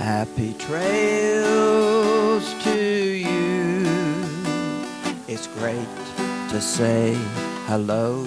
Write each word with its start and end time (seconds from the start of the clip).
Happy 0.00 0.54
trails 0.54 2.54
to 2.64 2.74
you. 2.74 3.84
It's 5.28 5.46
great 5.46 5.86
to 6.48 6.58
say 6.58 7.12
hello 7.66 8.24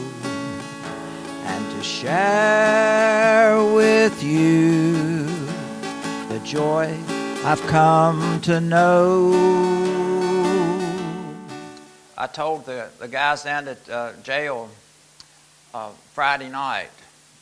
and 1.46 1.75
to 1.75 1.83
share 1.83 3.57
with 3.73 4.23
you 4.23 5.25
the 6.29 6.39
joy 6.46 6.96
I've 7.44 7.62
come 7.63 8.40
to 8.42 8.62
know. 8.62 9.33
I 12.15 12.28
told 12.28 12.67
the, 12.67 12.90
the 12.99 13.08
guys 13.08 13.46
down 13.46 13.67
at 13.67 13.90
uh, 13.90 14.12
jail 14.21 14.69
uh, 15.74 15.90
Friday 16.13 16.49
night, 16.49 16.91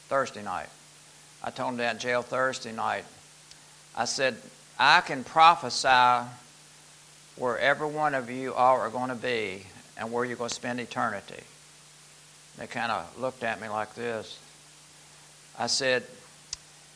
Thursday 0.07 0.41
night. 0.41 0.69
I 1.43 1.49
told 1.49 1.71
them 1.71 1.79
down 1.79 1.95
at 1.95 1.99
jail 1.99 2.21
Thursday 2.21 2.71
night. 2.71 3.03
I 4.01 4.05
said, 4.05 4.35
I 4.79 5.01
can 5.01 5.23
prophesy 5.23 6.27
where 7.35 7.59
every 7.59 7.85
one 7.85 8.15
of 8.15 8.31
you 8.31 8.51
all 8.51 8.79
are 8.79 8.89
going 8.89 9.09
to 9.09 9.15
be 9.15 9.67
and 9.95 10.11
where 10.11 10.25
you're 10.25 10.37
going 10.37 10.49
to 10.49 10.55
spend 10.55 10.79
eternity. 10.79 11.43
They 12.57 12.65
kind 12.65 12.91
of 12.91 13.19
looked 13.19 13.43
at 13.43 13.61
me 13.61 13.69
like 13.69 13.93
this. 13.93 14.39
I 15.59 15.67
said, 15.67 16.01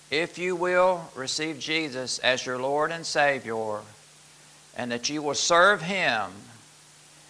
if 0.10 0.40
you 0.40 0.56
will 0.56 1.08
receive 1.14 1.60
Jesus 1.60 2.18
as 2.18 2.44
your 2.44 2.58
Lord 2.58 2.92
and 2.92 3.06
Savior, 3.06 3.82
and 4.76 4.92
that 4.92 5.08
you 5.08 5.22
will 5.22 5.36
serve 5.36 5.84
Him, 5.84 6.32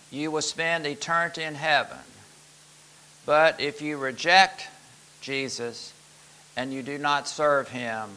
you 0.10 0.32
will 0.32 0.42
spend 0.42 0.88
eternity 0.88 1.44
in 1.44 1.56
heaven. 1.56 1.98
But 3.26 3.60
if 3.60 3.82
you 3.82 3.98
reject 3.98 4.70
Jesus 5.20 5.92
and 6.56 6.72
you 6.72 6.82
do 6.82 6.98
not 6.98 7.28
serve 7.28 7.68
Him, 7.68 8.10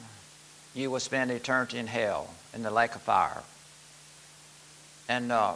you 0.79 0.91
will 0.91 1.01
spend 1.01 1.31
eternity 1.31 1.79
in 1.79 1.89
hell 1.89 2.31
in 2.55 2.63
the 2.63 2.71
lake 2.71 2.95
of 2.95 3.03
fire. 3.03 3.43
And 5.09 5.33
uh, 5.33 5.55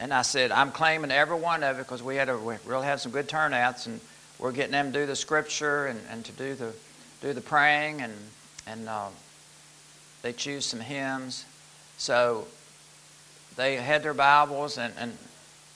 and 0.00 0.12
I 0.12 0.22
said, 0.22 0.50
I'm 0.50 0.72
claiming 0.72 1.12
every 1.12 1.38
one 1.38 1.62
of 1.62 1.78
it 1.78 1.82
because 1.82 2.02
we 2.02 2.16
had 2.16 2.28
a, 2.28 2.36
we 2.36 2.56
really 2.66 2.84
had 2.84 2.98
some 3.00 3.12
good 3.12 3.28
turnouts, 3.28 3.86
and 3.86 4.00
we're 4.38 4.52
getting 4.52 4.72
them 4.72 4.92
to 4.92 5.00
do 5.00 5.06
the 5.06 5.14
scripture 5.14 5.86
and, 5.86 6.00
and 6.10 6.24
to 6.24 6.32
do 6.32 6.54
the 6.54 6.72
do 7.22 7.32
the 7.32 7.40
praying, 7.40 8.00
and 8.00 8.12
and 8.66 8.88
uh, 8.88 9.08
they 10.22 10.32
choose 10.32 10.66
some 10.66 10.80
hymns. 10.80 11.44
So 11.96 12.46
they 13.56 13.76
had 13.76 14.02
their 14.02 14.14
Bibles, 14.14 14.78
and 14.78 14.92
and 14.98 15.16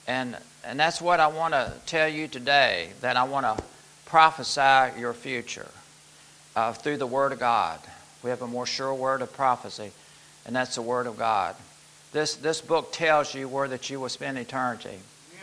and 0.07 0.37
and 0.65 0.77
that's 0.77 0.99
what 0.99 1.21
I 1.21 1.27
want 1.27 1.53
to 1.53 1.73
tell 1.85 2.09
you 2.09 2.27
today. 2.27 2.89
That 2.99 3.15
I 3.15 3.23
want 3.23 3.45
to 3.45 3.63
prophesy 4.05 4.99
your 4.99 5.13
future 5.13 5.69
uh, 6.57 6.73
through 6.73 6.97
the 6.97 7.07
Word 7.07 7.31
of 7.31 7.39
God. 7.39 7.79
We 8.23 8.29
have 8.29 8.41
a 8.41 8.47
more 8.47 8.65
sure 8.65 8.93
word 8.93 9.21
of 9.21 9.31
prophecy, 9.33 9.91
and 10.45 10.55
that's 10.55 10.75
the 10.75 10.81
Word 10.81 11.07
of 11.07 11.17
God. 11.17 11.55
This, 12.11 12.35
this 12.35 12.59
book 12.59 12.91
tells 12.91 13.33
you 13.33 13.47
where 13.47 13.67
that 13.67 13.89
you 13.89 13.99
will 13.99 14.09
spend 14.09 14.37
eternity. 14.37 14.97
Yeah. 15.33 15.41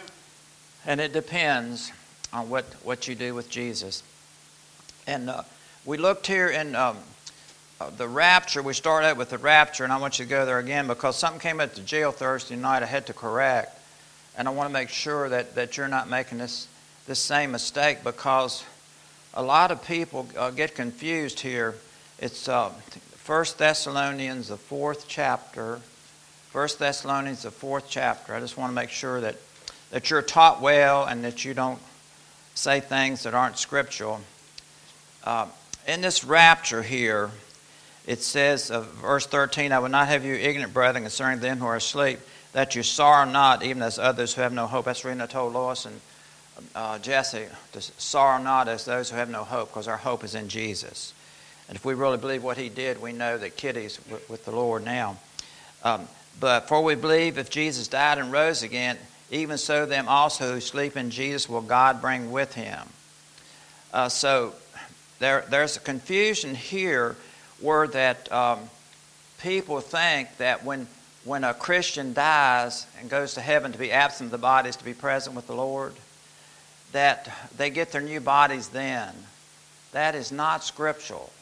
And 0.84 1.00
it 1.00 1.12
depends 1.12 1.92
on 2.32 2.50
what, 2.50 2.64
what 2.82 3.06
you 3.08 3.14
do 3.14 3.34
with 3.34 3.48
Jesus. 3.48 4.02
And 5.06 5.30
uh, 5.30 5.42
we 5.84 5.96
looked 5.96 6.26
here 6.26 6.48
in 6.48 6.74
um, 6.74 6.96
uh, 7.80 7.90
the 7.90 8.08
rapture. 8.08 8.62
We 8.62 8.74
started 8.74 9.06
out 9.06 9.16
with 9.16 9.30
the 9.30 9.38
rapture, 9.38 9.84
and 9.84 9.92
I 9.92 9.98
want 9.98 10.18
you 10.18 10.24
to 10.24 10.28
go 10.28 10.44
there 10.44 10.58
again 10.58 10.86
because 10.88 11.16
something 11.16 11.40
came 11.40 11.60
at 11.60 11.74
the 11.74 11.82
jail 11.82 12.10
Thursday 12.10 12.56
night 12.56 12.82
I 12.82 12.86
had 12.86 13.06
to 13.06 13.12
correct. 13.12 13.78
And 14.36 14.48
I 14.48 14.50
want 14.50 14.68
to 14.68 14.72
make 14.72 14.88
sure 14.88 15.28
that, 15.28 15.54
that 15.54 15.76
you're 15.76 15.88
not 15.88 16.10
making 16.10 16.38
this, 16.38 16.68
this 17.06 17.18
same 17.18 17.52
mistake 17.52 18.04
because 18.04 18.64
a 19.32 19.42
lot 19.42 19.70
of 19.70 19.84
people 19.86 20.26
uh, 20.36 20.50
get 20.50 20.74
confused 20.74 21.40
here. 21.40 21.74
It's 22.18 22.48
uh, 22.48 22.72
1 23.26 23.44
Thessalonians, 23.58 24.48
the 24.48 24.56
fourth 24.56 25.04
chapter. 25.06 25.80
1 26.52 26.68
Thessalonians, 26.78 27.42
the 27.42 27.50
fourth 27.50 27.86
chapter. 27.90 28.34
I 28.34 28.40
just 28.40 28.56
want 28.56 28.70
to 28.70 28.74
make 28.74 28.88
sure 28.88 29.20
that, 29.20 29.36
that 29.90 30.08
you're 30.08 30.22
taught 30.22 30.62
well 30.62 31.04
and 31.04 31.22
that 31.24 31.44
you 31.44 31.52
don't 31.52 31.78
say 32.54 32.80
things 32.80 33.24
that 33.24 33.34
aren't 33.34 33.58
scriptural. 33.58 34.22
Uh, 35.24 35.46
in 35.86 36.00
this 36.00 36.24
rapture 36.24 36.82
here, 36.82 37.30
it 38.06 38.22
says, 38.22 38.70
of 38.70 38.86
verse 38.94 39.26
13, 39.26 39.70
I 39.70 39.78
would 39.78 39.90
not 39.90 40.08
have 40.08 40.24
you 40.24 40.34
ignorant, 40.36 40.72
brethren, 40.72 41.04
concerning 41.04 41.40
them 41.40 41.58
who 41.58 41.66
are 41.66 41.76
asleep, 41.76 42.18
that 42.54 42.74
you 42.74 42.82
sorrow 42.82 43.30
not, 43.30 43.62
even 43.62 43.82
as 43.82 43.98
others 43.98 44.32
who 44.32 44.40
have 44.40 44.54
no 44.54 44.66
hope. 44.66 44.86
That's 44.86 45.04
I 45.04 45.26
told 45.26 45.52
Lois 45.52 45.84
and 45.84 46.00
uh, 46.74 46.98
Jesse, 46.98 47.44
to 47.72 47.80
sorrow 47.82 48.42
not 48.42 48.68
as 48.68 48.86
those 48.86 49.10
who 49.10 49.16
have 49.18 49.28
no 49.28 49.44
hope, 49.44 49.68
because 49.68 49.86
our 49.86 49.98
hope 49.98 50.24
is 50.24 50.34
in 50.34 50.48
Jesus. 50.48 51.12
And 51.68 51.76
if 51.76 51.84
we 51.84 51.94
really 51.94 52.18
believe 52.18 52.44
what 52.44 52.56
he 52.56 52.68
did, 52.68 53.00
we 53.00 53.12
know 53.12 53.36
that 53.38 53.56
Kitty's 53.56 53.98
with, 54.10 54.28
with 54.30 54.44
the 54.44 54.52
Lord 54.52 54.84
now. 54.84 55.16
Um, 55.82 56.08
but 56.38 56.68
for 56.68 56.82
we 56.82 56.94
believe 56.94 57.38
if 57.38 57.50
Jesus 57.50 57.88
died 57.88 58.18
and 58.18 58.30
rose 58.30 58.62
again, 58.62 58.98
even 59.30 59.58
so 59.58 59.86
them 59.86 60.08
also 60.08 60.54
who 60.54 60.60
sleep 60.60 60.96
in 60.96 61.10
Jesus 61.10 61.48
will 61.48 61.62
God 61.62 62.00
bring 62.00 62.30
with 62.30 62.54
him. 62.54 62.80
Uh, 63.92 64.08
so 64.08 64.54
there, 65.18 65.44
there's 65.48 65.76
a 65.76 65.80
confusion 65.80 66.54
here 66.54 67.16
where 67.60 67.86
that 67.88 68.30
um, 68.30 68.60
people 69.40 69.80
think 69.80 70.36
that 70.36 70.64
when, 70.64 70.86
when 71.24 71.42
a 71.42 71.54
Christian 71.54 72.12
dies 72.12 72.86
and 73.00 73.08
goes 73.10 73.34
to 73.34 73.40
heaven 73.40 73.72
to 73.72 73.78
be 73.78 73.90
absent 73.90 74.26
of 74.26 74.32
the 74.32 74.38
bodies, 74.38 74.76
to 74.76 74.84
be 74.84 74.94
present 74.94 75.34
with 75.34 75.46
the 75.46 75.54
Lord, 75.54 75.94
that 76.92 77.32
they 77.56 77.70
get 77.70 77.92
their 77.92 78.02
new 78.02 78.20
bodies 78.20 78.68
then. 78.68 79.12
That 79.92 80.14
is 80.14 80.30
not 80.30 80.62
scriptural. 80.62 81.32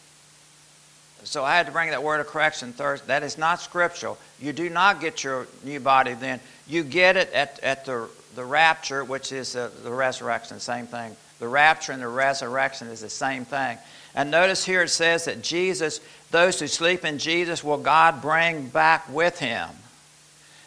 So 1.24 1.42
I 1.42 1.56
had 1.56 1.66
to 1.66 1.72
bring 1.72 1.90
that 1.90 2.02
word 2.02 2.20
of 2.20 2.26
correction 2.26 2.72
Thursday. 2.72 3.06
That 3.06 3.22
is 3.22 3.38
not 3.38 3.60
scriptural. 3.60 4.18
You 4.40 4.52
do 4.52 4.68
not 4.68 5.00
get 5.00 5.24
your 5.24 5.46
new 5.64 5.80
body 5.80 6.12
then. 6.12 6.38
You 6.68 6.84
get 6.84 7.16
it 7.16 7.32
at, 7.32 7.58
at 7.62 7.86
the, 7.86 8.08
the 8.34 8.44
rapture, 8.44 9.02
which 9.04 9.32
is 9.32 9.54
the, 9.54 9.70
the 9.82 9.90
resurrection, 9.90 10.60
same 10.60 10.86
thing. 10.86 11.16
The 11.40 11.48
rapture 11.48 11.92
and 11.92 12.02
the 12.02 12.08
resurrection 12.08 12.88
is 12.88 13.00
the 13.00 13.10
same 13.10 13.44
thing. 13.44 13.78
And 14.14 14.30
notice 14.30 14.64
here 14.64 14.82
it 14.82 14.90
says 14.90 15.24
that 15.24 15.42
Jesus, 15.42 16.00
those 16.30 16.60
who 16.60 16.66
sleep 16.66 17.04
in 17.04 17.18
Jesus, 17.18 17.64
will 17.64 17.78
God 17.78 18.20
bring 18.22 18.68
back 18.68 19.08
with 19.12 19.38
him. 19.38 19.68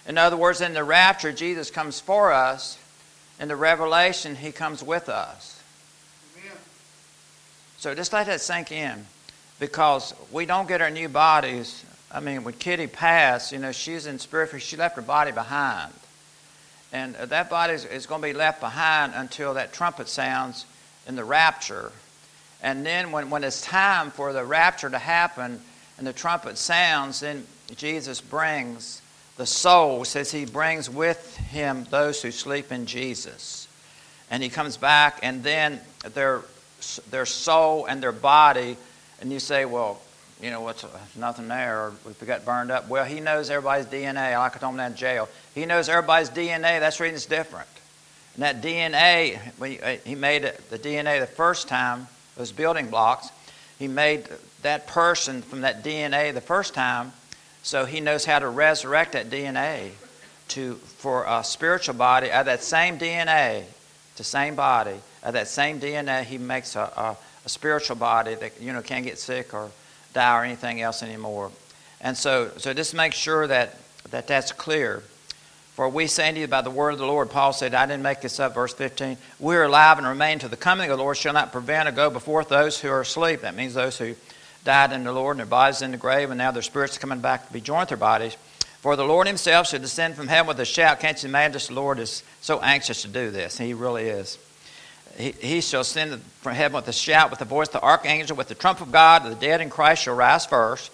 In 0.07 0.17
other 0.17 0.37
words, 0.37 0.59
in 0.61 0.73
the 0.73 0.83
rapture, 0.83 1.31
Jesus 1.31 1.69
comes 1.69 1.99
for 1.99 2.31
us. 2.31 2.79
In 3.39 3.47
the 3.47 3.55
revelation, 3.55 4.35
he 4.35 4.51
comes 4.51 4.81
with 4.81 5.07
us. 5.07 5.61
Amen. 6.37 6.57
So 7.77 7.93
just 7.93 8.11
let 8.11 8.25
that 8.25 8.41
sink 8.41 8.71
in 8.71 9.05
because 9.59 10.13
we 10.31 10.45
don't 10.45 10.67
get 10.67 10.81
our 10.81 10.89
new 10.89 11.09
bodies. 11.09 11.83
I 12.11 12.19
mean, 12.19 12.43
when 12.43 12.53
Kitty 12.53 12.87
passed, 12.87 13.51
you 13.51 13.59
know, 13.59 13.71
she's 13.71 14.05
in 14.05 14.19
spirit, 14.19 14.61
she 14.61 14.77
left 14.77 14.95
her 14.95 15.01
body 15.01 15.31
behind. 15.31 15.93
And 16.93 17.15
uh, 17.15 17.25
that 17.27 17.49
body 17.49 17.73
is, 17.73 17.85
is 17.85 18.05
going 18.05 18.21
to 18.21 18.27
be 18.27 18.33
left 18.33 18.59
behind 18.59 19.13
until 19.15 19.55
that 19.55 19.73
trumpet 19.73 20.07
sounds 20.07 20.65
in 21.07 21.15
the 21.15 21.23
rapture. 21.23 21.91
And 22.63 22.85
then 22.85 23.11
when, 23.11 23.29
when 23.29 23.43
it's 23.43 23.61
time 23.61 24.11
for 24.11 24.33
the 24.33 24.43
rapture 24.43 24.89
to 24.89 24.97
happen 24.97 25.59
and 25.97 26.07
the 26.07 26.13
trumpet 26.13 26.57
sounds, 26.57 27.19
then 27.19 27.45
Jesus 27.75 28.21
brings 28.21 29.01
the 29.35 29.45
soul, 29.45 30.05
says 30.05 30.31
he 30.31 30.45
brings 30.45 30.89
with 30.89 31.37
him 31.37 31.85
those 31.89 32.21
who 32.21 32.31
sleep 32.31 32.71
in 32.71 32.85
Jesus. 32.85 33.67
And 34.31 34.41
he 34.41 34.49
comes 34.49 34.77
back, 34.77 35.19
and 35.23 35.43
then 35.43 35.79
their, 36.13 36.41
their 37.11 37.25
soul 37.25 37.85
and 37.85 38.01
their 38.01 38.11
body 38.11 38.77
and 39.21 39.31
you 39.31 39.39
say, 39.39 39.65
well, 39.65 39.99
you 40.41 40.51
know, 40.51 40.61
what's 40.61 40.85
nothing 41.15 41.47
there, 41.47 41.79
or 41.79 41.93
if 42.09 42.21
we 42.21 42.27
got 42.27 42.45
burned 42.45 42.69
up. 42.69 42.87
Well, 42.87 43.05
he 43.05 43.19
knows 43.19 43.49
everybody's 43.49 43.87
DNA, 43.87 44.37
like 44.37 44.55
I 44.55 44.59
told 44.59 44.73
him 44.73 44.77
that 44.77 44.91
in 44.91 44.97
jail. 44.97 45.27
He 45.55 45.65
knows 45.65 45.89
everybody's 45.89 46.29
DNA. 46.29 46.79
That's 46.79 46.99
reason 46.99 47.15
it's 47.15 47.25
different. 47.25 47.67
And 48.35 48.43
that 48.43 48.61
DNA, 48.61 49.39
uh, 49.59 49.97
he 50.05 50.13
made 50.13 50.43
the 50.69 50.77
DNA 50.77 51.19
the 51.19 51.25
first 51.25 51.67
time, 51.67 52.07
those 52.35 52.51
building 52.51 52.89
blocks, 52.89 53.29
he 53.79 53.87
made 53.87 54.27
that 54.61 54.87
person 54.87 55.41
from 55.41 55.61
that 55.61 55.83
DNA 55.83 56.33
the 56.33 56.41
first 56.41 56.75
time, 56.75 57.13
so 57.63 57.85
he 57.85 57.99
knows 57.99 58.25
how 58.25 58.39
to 58.39 58.47
resurrect 58.47 59.13
that 59.13 59.29
DNA 59.29 59.91
to 60.49 60.75
for 60.75 61.25
a 61.27 61.43
spiritual 61.43 61.95
body 61.95 62.31
out 62.31 62.41
of 62.41 62.45
that 62.45 62.63
same 62.63 62.97
DNA, 62.97 63.63
the 64.15 64.23
same 64.23 64.55
body, 64.55 64.91
out 65.23 65.29
of 65.29 65.33
that 65.33 65.47
same 65.47 65.79
DNA, 65.79 66.23
he 66.23 66.37
makes 66.37 66.75
a, 66.75 66.81
a 66.95 67.17
a 67.47 67.49
spiritual 67.49 67.95
body 67.95 68.35
that 68.35 68.59
you 68.59 68.73
know 68.73 68.81
can't 68.81 69.05
get 69.05 69.17
sick 69.17 69.53
or 69.53 69.71
die 70.13 70.37
or 70.37 70.43
anything 70.43 70.81
else 70.81 71.01
anymore. 71.01 71.49
And 72.01 72.17
so, 72.17 72.51
so 72.57 72.73
just 72.73 72.93
make 72.93 73.13
sure 73.13 73.47
that, 73.47 73.79
that 74.11 74.27
that's 74.27 74.51
clear. 74.51 75.01
For 75.73 75.87
we 75.87 76.07
say 76.07 76.29
to 76.33 76.37
you 76.37 76.47
by 76.47 76.61
the 76.61 76.69
word 76.69 76.91
of 76.91 76.99
the 76.99 77.05
Lord, 77.05 77.29
Paul 77.29 77.53
said, 77.53 77.73
I 77.73 77.85
didn't 77.85 78.03
make 78.03 78.19
this 78.19 78.41
up, 78.41 78.53
verse 78.53 78.73
15. 78.73 79.15
We 79.39 79.55
are 79.55 79.63
alive 79.63 79.97
and 79.97 80.05
remain 80.05 80.39
to 80.39 80.49
the 80.49 80.57
coming 80.57 80.91
of 80.91 80.97
the 80.97 81.01
Lord, 81.01 81.15
shall 81.15 81.31
not 81.31 81.53
prevent 81.53 81.87
or 81.87 81.93
go 81.93 82.09
before 82.09 82.43
those 82.43 82.81
who 82.81 82.89
are 82.89 82.99
asleep. 82.99 83.41
That 83.41 83.55
means 83.55 83.73
those 83.73 83.97
who 83.97 84.15
died 84.65 84.91
in 84.91 85.05
the 85.05 85.13
Lord 85.13 85.37
and 85.37 85.39
their 85.39 85.45
bodies 85.45 85.81
in 85.81 85.91
the 85.91 85.97
grave, 85.97 86.29
and 86.29 86.37
now 86.37 86.51
their 86.51 86.61
spirits 86.61 86.97
are 86.97 86.99
coming 86.99 87.21
back 87.21 87.47
to 87.47 87.53
be 87.53 87.61
joined 87.61 87.83
with 87.83 87.89
their 87.89 87.97
bodies. 87.97 88.35
For 88.81 88.97
the 88.97 89.05
Lord 89.05 89.25
himself 89.25 89.69
shall 89.69 89.79
descend 89.79 90.15
from 90.15 90.27
heaven 90.27 90.49
with 90.49 90.59
a 90.59 90.65
shout. 90.65 90.99
Can't 90.99 91.23
you 91.23 91.29
imagine 91.29 91.61
the 91.73 91.79
Lord 91.79 91.97
is 91.97 92.23
so 92.41 92.59
anxious 92.59 93.03
to 93.03 93.07
do 93.07 93.31
this? 93.31 93.57
He 93.57 93.73
really 93.73 94.09
is 94.09 94.37
he, 95.17 95.31
he 95.31 95.61
shall 95.61 95.83
send 95.83 96.21
from 96.21 96.53
heaven 96.53 96.75
with 96.75 96.87
a 96.87 96.93
shout, 96.93 97.29
with 97.31 97.39
the 97.39 97.45
voice 97.45 97.67
of 97.67 97.73
the 97.73 97.81
archangel, 97.81 98.37
with 98.37 98.47
the 98.47 98.55
trump 98.55 98.81
of 98.81 98.91
God, 98.91 99.23
the 99.23 99.35
dead 99.35 99.61
in 99.61 99.69
Christ 99.69 100.03
shall 100.03 100.15
rise 100.15 100.45
first. 100.45 100.93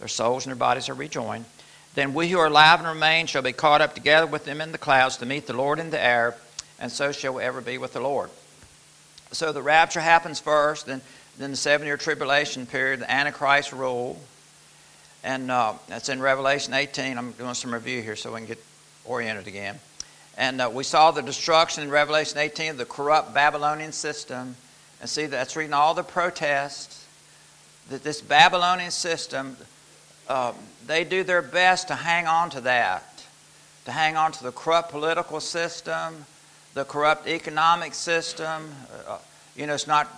Their 0.00 0.08
souls 0.08 0.44
and 0.44 0.50
their 0.50 0.58
bodies 0.58 0.88
are 0.88 0.94
rejoined. 0.94 1.44
Then 1.94 2.14
we 2.14 2.28
who 2.28 2.38
are 2.38 2.48
alive 2.48 2.80
and 2.80 2.88
remain 2.88 3.26
shall 3.26 3.42
be 3.42 3.52
caught 3.52 3.80
up 3.80 3.94
together 3.94 4.26
with 4.26 4.44
them 4.44 4.60
in 4.60 4.72
the 4.72 4.78
clouds 4.78 5.18
to 5.18 5.26
meet 5.26 5.46
the 5.46 5.52
Lord 5.52 5.78
in 5.78 5.90
the 5.90 6.02
air, 6.02 6.34
and 6.80 6.90
so 6.90 7.12
shall 7.12 7.34
we 7.34 7.44
ever 7.44 7.60
be 7.60 7.78
with 7.78 7.92
the 7.92 8.00
Lord. 8.00 8.30
So 9.30 9.52
the 9.52 9.62
rapture 9.62 10.00
happens 10.00 10.40
first, 10.40 10.86
then, 10.86 11.00
then 11.38 11.52
the 11.52 11.56
seven 11.56 11.86
year 11.86 11.96
tribulation 11.96 12.66
period, 12.66 13.00
the 13.00 13.10
Antichrist 13.10 13.72
rule. 13.72 14.20
And 15.22 15.50
uh, 15.50 15.74
that's 15.86 16.08
in 16.08 16.20
Revelation 16.20 16.74
18. 16.74 17.16
I'm 17.16 17.32
doing 17.32 17.54
some 17.54 17.72
review 17.72 18.02
here 18.02 18.16
so 18.16 18.32
we 18.32 18.40
can 18.40 18.46
get 18.46 18.62
oriented 19.04 19.46
again. 19.46 19.78
And 20.36 20.60
uh, 20.60 20.70
we 20.72 20.84
saw 20.84 21.10
the 21.10 21.22
destruction 21.22 21.84
in 21.84 21.90
Revelation 21.90 22.38
18 22.38 22.72
of 22.72 22.78
the 22.78 22.84
corrupt 22.84 23.34
Babylonian 23.34 23.92
system. 23.92 24.56
And 25.00 25.08
see, 25.08 25.26
that's 25.26 25.54
reading 25.56 25.72
all 25.72 25.94
the 25.94 26.02
protests. 26.02 27.06
That 27.90 28.02
this 28.02 28.20
Babylonian 28.20 28.90
system, 28.90 29.56
uh, 30.28 30.52
they 30.86 31.04
do 31.04 31.22
their 31.22 31.42
best 31.42 31.88
to 31.88 31.94
hang 31.94 32.26
on 32.26 32.50
to 32.50 32.62
that, 32.62 33.24
to 33.84 33.92
hang 33.92 34.16
on 34.16 34.32
to 34.32 34.42
the 34.42 34.52
corrupt 34.52 34.90
political 34.90 35.38
system, 35.38 36.24
the 36.72 36.84
corrupt 36.84 37.28
economic 37.28 37.94
system. 37.94 38.74
Uh, 39.06 39.18
you 39.54 39.66
know, 39.66 39.74
it's 39.74 39.86
not, 39.86 40.08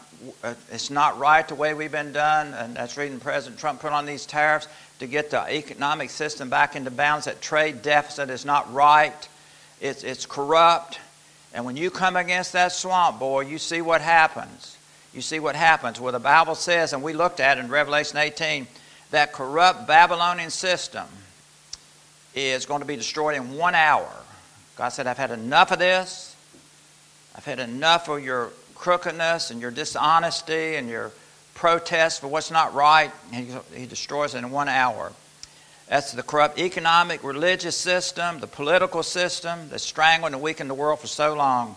uh, 0.45 0.55
it's 0.71 0.91
not 0.91 1.19
right 1.19 1.47
the 1.47 1.55
way 1.55 1.75
we've 1.75 1.93
been 1.93 2.13
done, 2.13 2.55
and 2.55 2.77
that's 2.77 2.97
reading 2.97 3.21
President 3.21 3.59
Trump 3.61 3.81
put 3.81 3.93
on 3.93 4.07
these 4.07 4.25
tariffs 4.25 4.69
to 5.01 5.07
get 5.07 5.31
the 5.31 5.47
economic 5.51 6.09
system 6.09 6.49
back 6.49 6.75
into 6.77 6.91
balance. 6.91 7.27
That 7.27 7.43
trade 7.43 7.83
deficit 7.83 8.31
is 8.31 8.45
not 8.45 8.73
right, 8.73 9.29
it's, 9.81 10.05
it's 10.05 10.27
corrupt. 10.27 10.99
And 11.55 11.65
when 11.65 11.77
you 11.77 11.91
come 11.91 12.17
against 12.17 12.53
that 12.53 12.73
swamp, 12.73 13.19
boy, 13.19 13.43
you 13.43 13.59
see 13.59 13.81
what 13.81 14.01
happens. 14.01 14.77
You 15.15 15.23
see 15.23 15.41
what 15.41 15.57
happens. 15.57 16.01
Well, 16.01 16.13
the 16.13 16.19
Bible 16.19 16.55
says, 16.55 16.93
and 16.93 17.03
we 17.03 17.13
looked 17.13 17.41
at 17.41 17.59
in 17.59 17.69
Revelation 17.69 18.19
18, 18.19 18.67
that 19.11 19.33
corrupt 19.33 19.87
Babylonian 19.87 20.51
system 20.51 21.07
is 22.35 22.67
going 22.67 22.81
to 22.81 22.87
be 22.87 22.97
destroyed 22.97 23.35
in 23.35 23.57
one 23.57 23.75
hour. 23.75 24.11
God 24.77 24.91
said, 24.91 25.07
I've 25.07 25.17
had 25.17 25.31
enough 25.31 25.73
of 25.73 25.79
this. 25.79 26.37
I've 27.35 27.45
had 27.47 27.59
enough 27.59 28.09
of 28.09 28.23
your 28.23 28.51
crookedness 28.75 29.51
and 29.51 29.61
your 29.61 29.71
dishonesty 29.71 30.77
and 30.77 30.89
your 30.89 31.13
protest 31.55 32.21
for 32.21 32.29
what's 32.29 32.51
not 32.51 32.75
right. 32.75 33.11
He, 33.33 33.49
he 33.75 33.87
destroys 33.87 34.35
it 34.35 34.39
in 34.39 34.51
one 34.51 34.69
hour. 34.69 35.13
That's 35.89 36.13
the 36.13 36.23
corrupt 36.23 36.59
economic, 36.59 37.23
religious 37.23 37.77
system, 37.77 38.41
the 38.41 38.47
political 38.47 39.03
system 39.03 39.69
that's 39.71 39.85
strangling 39.85 40.35
and 40.35 40.43
weakened 40.43 40.69
the 40.69 40.75
world 40.75 41.01
for 41.01 41.07
so 41.07 41.35
long, 41.35 41.77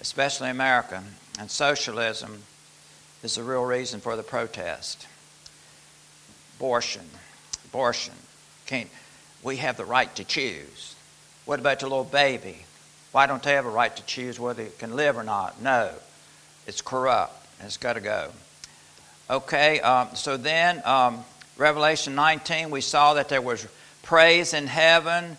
especially 0.00 0.50
America. 0.50 1.02
And 1.38 1.50
socialism 1.50 2.42
is 3.22 3.34
the 3.34 3.42
real 3.42 3.64
reason 3.64 4.00
for 4.00 4.16
the 4.16 4.22
protest 4.22 5.06
abortion. 6.62 7.02
Abortion. 7.64 8.14
Can't, 8.66 8.88
we 9.42 9.56
have 9.56 9.76
the 9.76 9.84
right 9.84 10.14
to 10.14 10.24
choose. 10.24 10.94
What 11.44 11.58
about 11.58 11.80
the 11.80 11.86
little 11.86 12.04
baby? 12.04 12.64
Why 13.10 13.26
don't 13.26 13.42
they 13.42 13.54
have 13.54 13.66
a 13.66 13.70
right 13.70 13.94
to 13.96 14.02
choose 14.04 14.38
whether 14.38 14.62
it 14.62 14.78
can 14.78 14.94
live 14.94 15.16
or 15.16 15.24
not? 15.24 15.60
No. 15.60 15.90
It's 16.68 16.80
corrupt. 16.80 17.44
It's 17.60 17.76
got 17.76 17.94
to 17.94 18.00
go. 18.00 18.30
Okay, 19.28 19.80
um, 19.80 20.10
so 20.14 20.36
then, 20.36 20.82
um, 20.84 21.24
Revelation 21.56 22.14
19, 22.14 22.70
we 22.70 22.80
saw 22.80 23.14
that 23.14 23.28
there 23.28 23.42
was 23.42 23.66
praise 24.02 24.54
in 24.54 24.66
heaven 24.66 25.36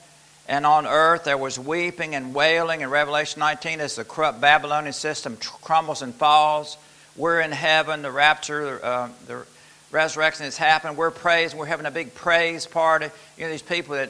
and 0.47 0.65
on 0.65 0.85
earth 0.85 1.23
there 1.23 1.37
was 1.37 1.57
weeping 1.57 2.15
and 2.15 2.35
wailing. 2.35 2.81
In 2.81 2.89
Revelation 2.89 3.39
19, 3.39 3.79
as 3.79 3.95
the 3.95 4.03
corrupt 4.03 4.41
Babylonian 4.41 4.93
system 4.93 5.37
crumbles 5.61 6.01
and 6.01 6.13
falls, 6.13 6.77
we're 7.15 7.39
in 7.39 7.51
heaven. 7.51 8.01
The 8.01 8.11
rapture, 8.11 8.83
uh, 8.83 9.09
the 9.27 9.45
resurrection 9.91 10.45
has 10.45 10.57
happened. 10.57 10.97
We're 10.97 11.11
praising. 11.11 11.57
We're 11.57 11.67
having 11.67 11.85
a 11.85 11.91
big 11.91 12.13
praise 12.13 12.65
party. 12.65 13.07
You 13.37 13.45
know, 13.45 13.51
these 13.51 13.61
people 13.61 13.95
that 13.95 14.09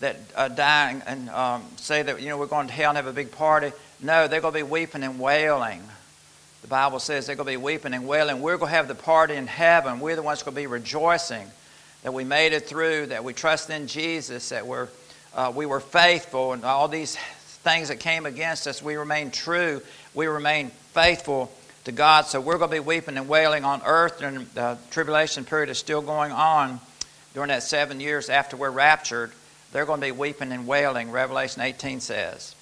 that 0.00 0.16
uh, 0.34 0.48
die 0.48 1.00
and 1.06 1.28
um, 1.30 1.62
say 1.76 2.02
that 2.02 2.20
you 2.20 2.28
know 2.28 2.38
we're 2.38 2.46
going 2.46 2.66
to 2.66 2.72
hell 2.72 2.90
and 2.90 2.96
have 2.96 3.06
a 3.06 3.12
big 3.12 3.32
party. 3.32 3.72
No, 4.02 4.28
they're 4.28 4.40
going 4.40 4.54
to 4.54 4.58
be 4.58 4.62
weeping 4.62 5.02
and 5.02 5.18
wailing. 5.18 5.82
The 6.62 6.68
Bible 6.68 6.98
says 6.98 7.26
they're 7.26 7.36
going 7.36 7.46
to 7.46 7.52
be 7.52 7.56
weeping 7.56 7.94
and 7.94 8.06
wailing. 8.06 8.42
We're 8.42 8.58
going 8.58 8.70
to 8.70 8.76
have 8.76 8.88
the 8.88 8.94
party 8.94 9.34
in 9.34 9.46
heaven. 9.46 10.00
We're 10.00 10.16
the 10.16 10.22
ones 10.22 10.42
going 10.42 10.54
to 10.54 10.60
be 10.60 10.66
rejoicing 10.66 11.46
that 12.02 12.12
we 12.12 12.24
made 12.24 12.52
it 12.52 12.66
through, 12.66 13.06
that 13.06 13.24
we 13.24 13.32
trust 13.32 13.70
in 13.70 13.86
Jesus, 13.86 14.50
that 14.50 14.66
we're, 14.66 14.88
uh, 15.34 15.52
we 15.54 15.66
were 15.66 15.80
faithful, 15.80 16.52
and 16.52 16.64
all 16.64 16.88
these 16.88 17.16
things 17.62 17.88
that 17.88 18.00
came 18.00 18.26
against 18.26 18.66
us, 18.66 18.82
we 18.82 18.96
remain 18.96 19.30
true. 19.30 19.82
We 20.14 20.26
remain 20.26 20.70
faithful 20.92 21.52
to 21.84 21.92
God. 21.92 22.26
So 22.26 22.40
we're 22.40 22.58
going 22.58 22.70
to 22.70 22.76
be 22.76 22.80
weeping 22.80 23.16
and 23.16 23.28
wailing 23.28 23.64
on 23.64 23.82
earth, 23.84 24.22
and 24.22 24.46
the 24.54 24.78
tribulation 24.90 25.44
period 25.44 25.68
is 25.68 25.78
still 25.78 26.02
going 26.02 26.32
on 26.32 26.80
during 27.34 27.48
that 27.48 27.62
seven 27.62 28.00
years 28.00 28.28
after 28.28 28.56
we're 28.56 28.70
raptured. 28.70 29.32
They're 29.72 29.86
going 29.86 30.00
to 30.00 30.06
be 30.06 30.12
weeping 30.12 30.52
and 30.52 30.66
wailing, 30.66 31.10
Revelation 31.10 31.62
18 31.62 32.00
says. 32.00 32.54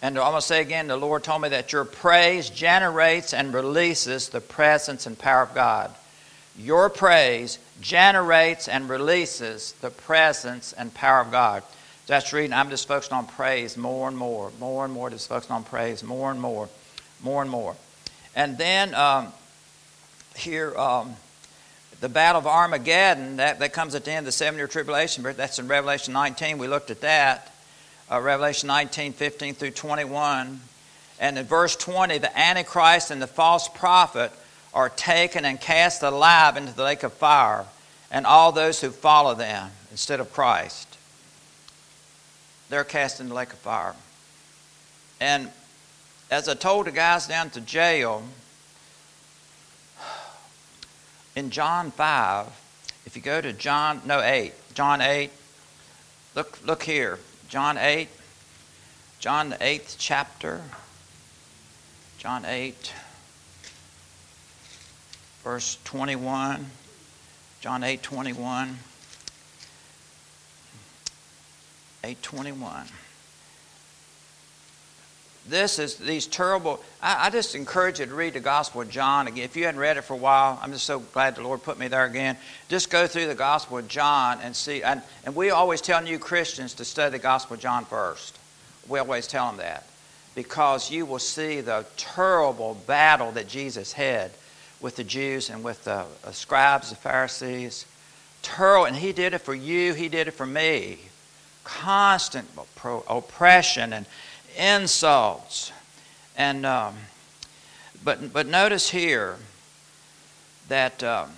And 0.00 0.16
I'm 0.16 0.30
going 0.30 0.40
to 0.40 0.46
say 0.46 0.60
again, 0.60 0.86
the 0.86 0.96
Lord 0.96 1.24
told 1.24 1.42
me 1.42 1.48
that 1.48 1.72
your 1.72 1.84
praise 1.84 2.50
generates 2.50 3.34
and 3.34 3.52
releases 3.52 4.28
the 4.28 4.40
presence 4.40 5.06
and 5.06 5.18
power 5.18 5.42
of 5.42 5.54
God. 5.54 5.92
Your 6.56 6.88
praise 6.88 7.58
generates 7.80 8.68
and 8.68 8.88
releases 8.88 9.72
the 9.80 9.90
presence 9.90 10.72
and 10.72 10.94
power 10.94 11.20
of 11.20 11.30
God. 11.30 11.62
That's 12.06 12.32
reading. 12.32 12.52
I'm 12.52 12.70
just 12.70 12.88
focusing 12.88 13.16
on 13.16 13.26
praise 13.26 13.76
more 13.76 14.08
and 14.08 14.16
more, 14.16 14.50
more 14.58 14.84
and 14.84 14.94
more. 14.94 15.10
Just 15.10 15.28
focusing 15.28 15.54
on 15.54 15.64
praise 15.64 16.02
more 16.02 16.30
and 16.30 16.40
more, 16.40 16.68
more 17.22 17.42
and 17.42 17.50
more. 17.50 17.76
And 18.34 18.56
then 18.56 18.94
um, 18.94 19.32
here, 20.36 20.76
um, 20.78 21.16
the 22.00 22.08
Battle 22.08 22.38
of 22.38 22.46
Armageddon, 22.46 23.36
that, 23.36 23.58
that 23.58 23.72
comes 23.72 23.94
at 23.94 24.04
the 24.04 24.12
end 24.12 24.20
of 24.20 24.24
the 24.26 24.32
seven 24.32 24.58
year 24.58 24.68
tribulation, 24.68 25.24
that's 25.24 25.58
in 25.58 25.66
Revelation 25.66 26.14
19. 26.14 26.58
We 26.58 26.68
looked 26.68 26.90
at 26.90 27.00
that 27.00 27.47
uh, 28.10 28.20
Revelation 28.20 28.66
19, 28.68 29.12
15 29.12 29.54
through 29.54 29.70
21. 29.70 30.60
And 31.20 31.38
in 31.38 31.44
verse 31.44 31.76
20, 31.76 32.18
the 32.18 32.38
Antichrist 32.38 33.10
and 33.10 33.20
the 33.20 33.26
false 33.26 33.68
prophet 33.68 34.32
are 34.72 34.88
taken 34.88 35.44
and 35.44 35.60
cast 35.60 36.02
alive 36.02 36.56
into 36.56 36.74
the 36.74 36.84
lake 36.84 37.02
of 37.02 37.12
fire, 37.12 37.64
and 38.10 38.26
all 38.26 38.52
those 38.52 38.80
who 38.80 38.90
follow 38.90 39.34
them 39.34 39.70
instead 39.90 40.20
of 40.20 40.32
Christ. 40.32 40.96
They're 42.68 42.84
cast 42.84 43.20
in 43.20 43.28
the 43.28 43.34
lake 43.34 43.52
of 43.52 43.58
fire. 43.58 43.94
And 45.20 45.50
as 46.30 46.48
I 46.48 46.54
told 46.54 46.86
the 46.86 46.92
guys 46.92 47.26
down 47.26 47.50
to 47.50 47.60
jail, 47.60 48.22
in 51.34 51.50
John 51.50 51.90
5, 51.90 52.46
if 53.06 53.16
you 53.16 53.22
go 53.22 53.40
to 53.40 53.52
John, 53.52 54.02
no, 54.04 54.20
8, 54.20 54.52
John 54.74 55.00
8, 55.00 55.30
look, 56.34 56.58
look 56.64 56.82
here. 56.82 57.18
John 57.48 57.78
8, 57.78 58.08
John 59.20 59.50
the 59.50 59.56
8th 59.56 59.96
chapter, 59.98 60.62
John 62.18 62.44
8, 62.44 62.92
verse 65.42 65.78
21, 65.84 66.66
John 67.60 67.84
8, 67.84 68.02
21, 68.02 68.78
8, 72.04 72.22
21 72.22 72.86
this 75.48 75.78
is 75.78 75.96
these 75.96 76.26
terrible. 76.26 76.80
I, 77.02 77.26
I, 77.26 77.30
just 77.30 77.54
encourage 77.54 78.00
you 78.00 78.06
to 78.06 78.14
read 78.14 78.34
the 78.34 78.40
Gospel 78.40 78.82
of 78.82 78.90
John 78.90 79.26
again. 79.26 79.44
If 79.44 79.56
you 79.56 79.64
hadn't 79.64 79.80
read 79.80 79.96
it 79.96 80.02
for 80.02 80.14
a 80.14 80.18
while, 80.18 80.58
I'm 80.62 80.72
just 80.72 80.86
so 80.86 81.00
glad 81.00 81.36
the 81.36 81.42
Lord 81.42 81.62
put 81.62 81.78
me 81.78 81.88
there 81.88 82.04
again. 82.04 82.36
Just 82.68 82.90
go 82.90 83.06
through 83.06 83.26
the 83.26 83.34
Gospel 83.34 83.78
of 83.78 83.88
John 83.88 84.38
and 84.42 84.54
see. 84.54 84.82
And, 84.82 85.02
and 85.24 85.34
we 85.34 85.50
always 85.50 85.80
tell 85.80 86.02
new 86.02 86.18
Christians 86.18 86.74
to 86.74 86.84
study 86.84 87.12
the 87.12 87.18
Gospel 87.18 87.54
of 87.54 87.60
John 87.60 87.84
first. 87.84 88.38
We 88.88 88.98
always 88.98 89.26
tell 89.26 89.46
them 89.46 89.58
that 89.58 89.84
because 90.34 90.90
you 90.90 91.04
will 91.04 91.18
see 91.18 91.60
the 91.60 91.84
terrible 91.96 92.76
battle 92.86 93.32
that 93.32 93.48
Jesus 93.48 93.92
had 93.92 94.30
with 94.80 94.94
the 94.96 95.04
Jews 95.04 95.50
and 95.50 95.64
with 95.64 95.82
the 95.84 96.04
scribes, 96.30 96.90
the 96.90 96.96
Pharisees. 96.96 97.86
Terrible, 98.42 98.84
and 98.84 98.96
He 98.96 99.12
did 99.12 99.34
it 99.34 99.40
for 99.40 99.54
you. 99.54 99.94
He 99.94 100.08
did 100.08 100.28
it 100.28 100.32
for 100.32 100.46
me. 100.46 100.98
Constant 101.64 102.48
oppression 102.84 103.92
and 103.92 104.06
insults. 104.56 105.72
And, 106.36 106.64
um, 106.64 106.94
but, 108.04 108.32
but 108.32 108.46
notice 108.46 108.90
here 108.90 109.36
that 110.68 111.02
um, 111.02 111.30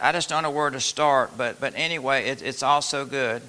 I 0.00 0.12
just 0.12 0.28
don't 0.28 0.42
know 0.42 0.50
where 0.50 0.70
to 0.70 0.80
start, 0.80 1.32
but, 1.36 1.60
but 1.60 1.74
anyway, 1.76 2.26
it, 2.28 2.42
it's 2.42 2.62
also 2.62 3.04
good. 3.04 3.42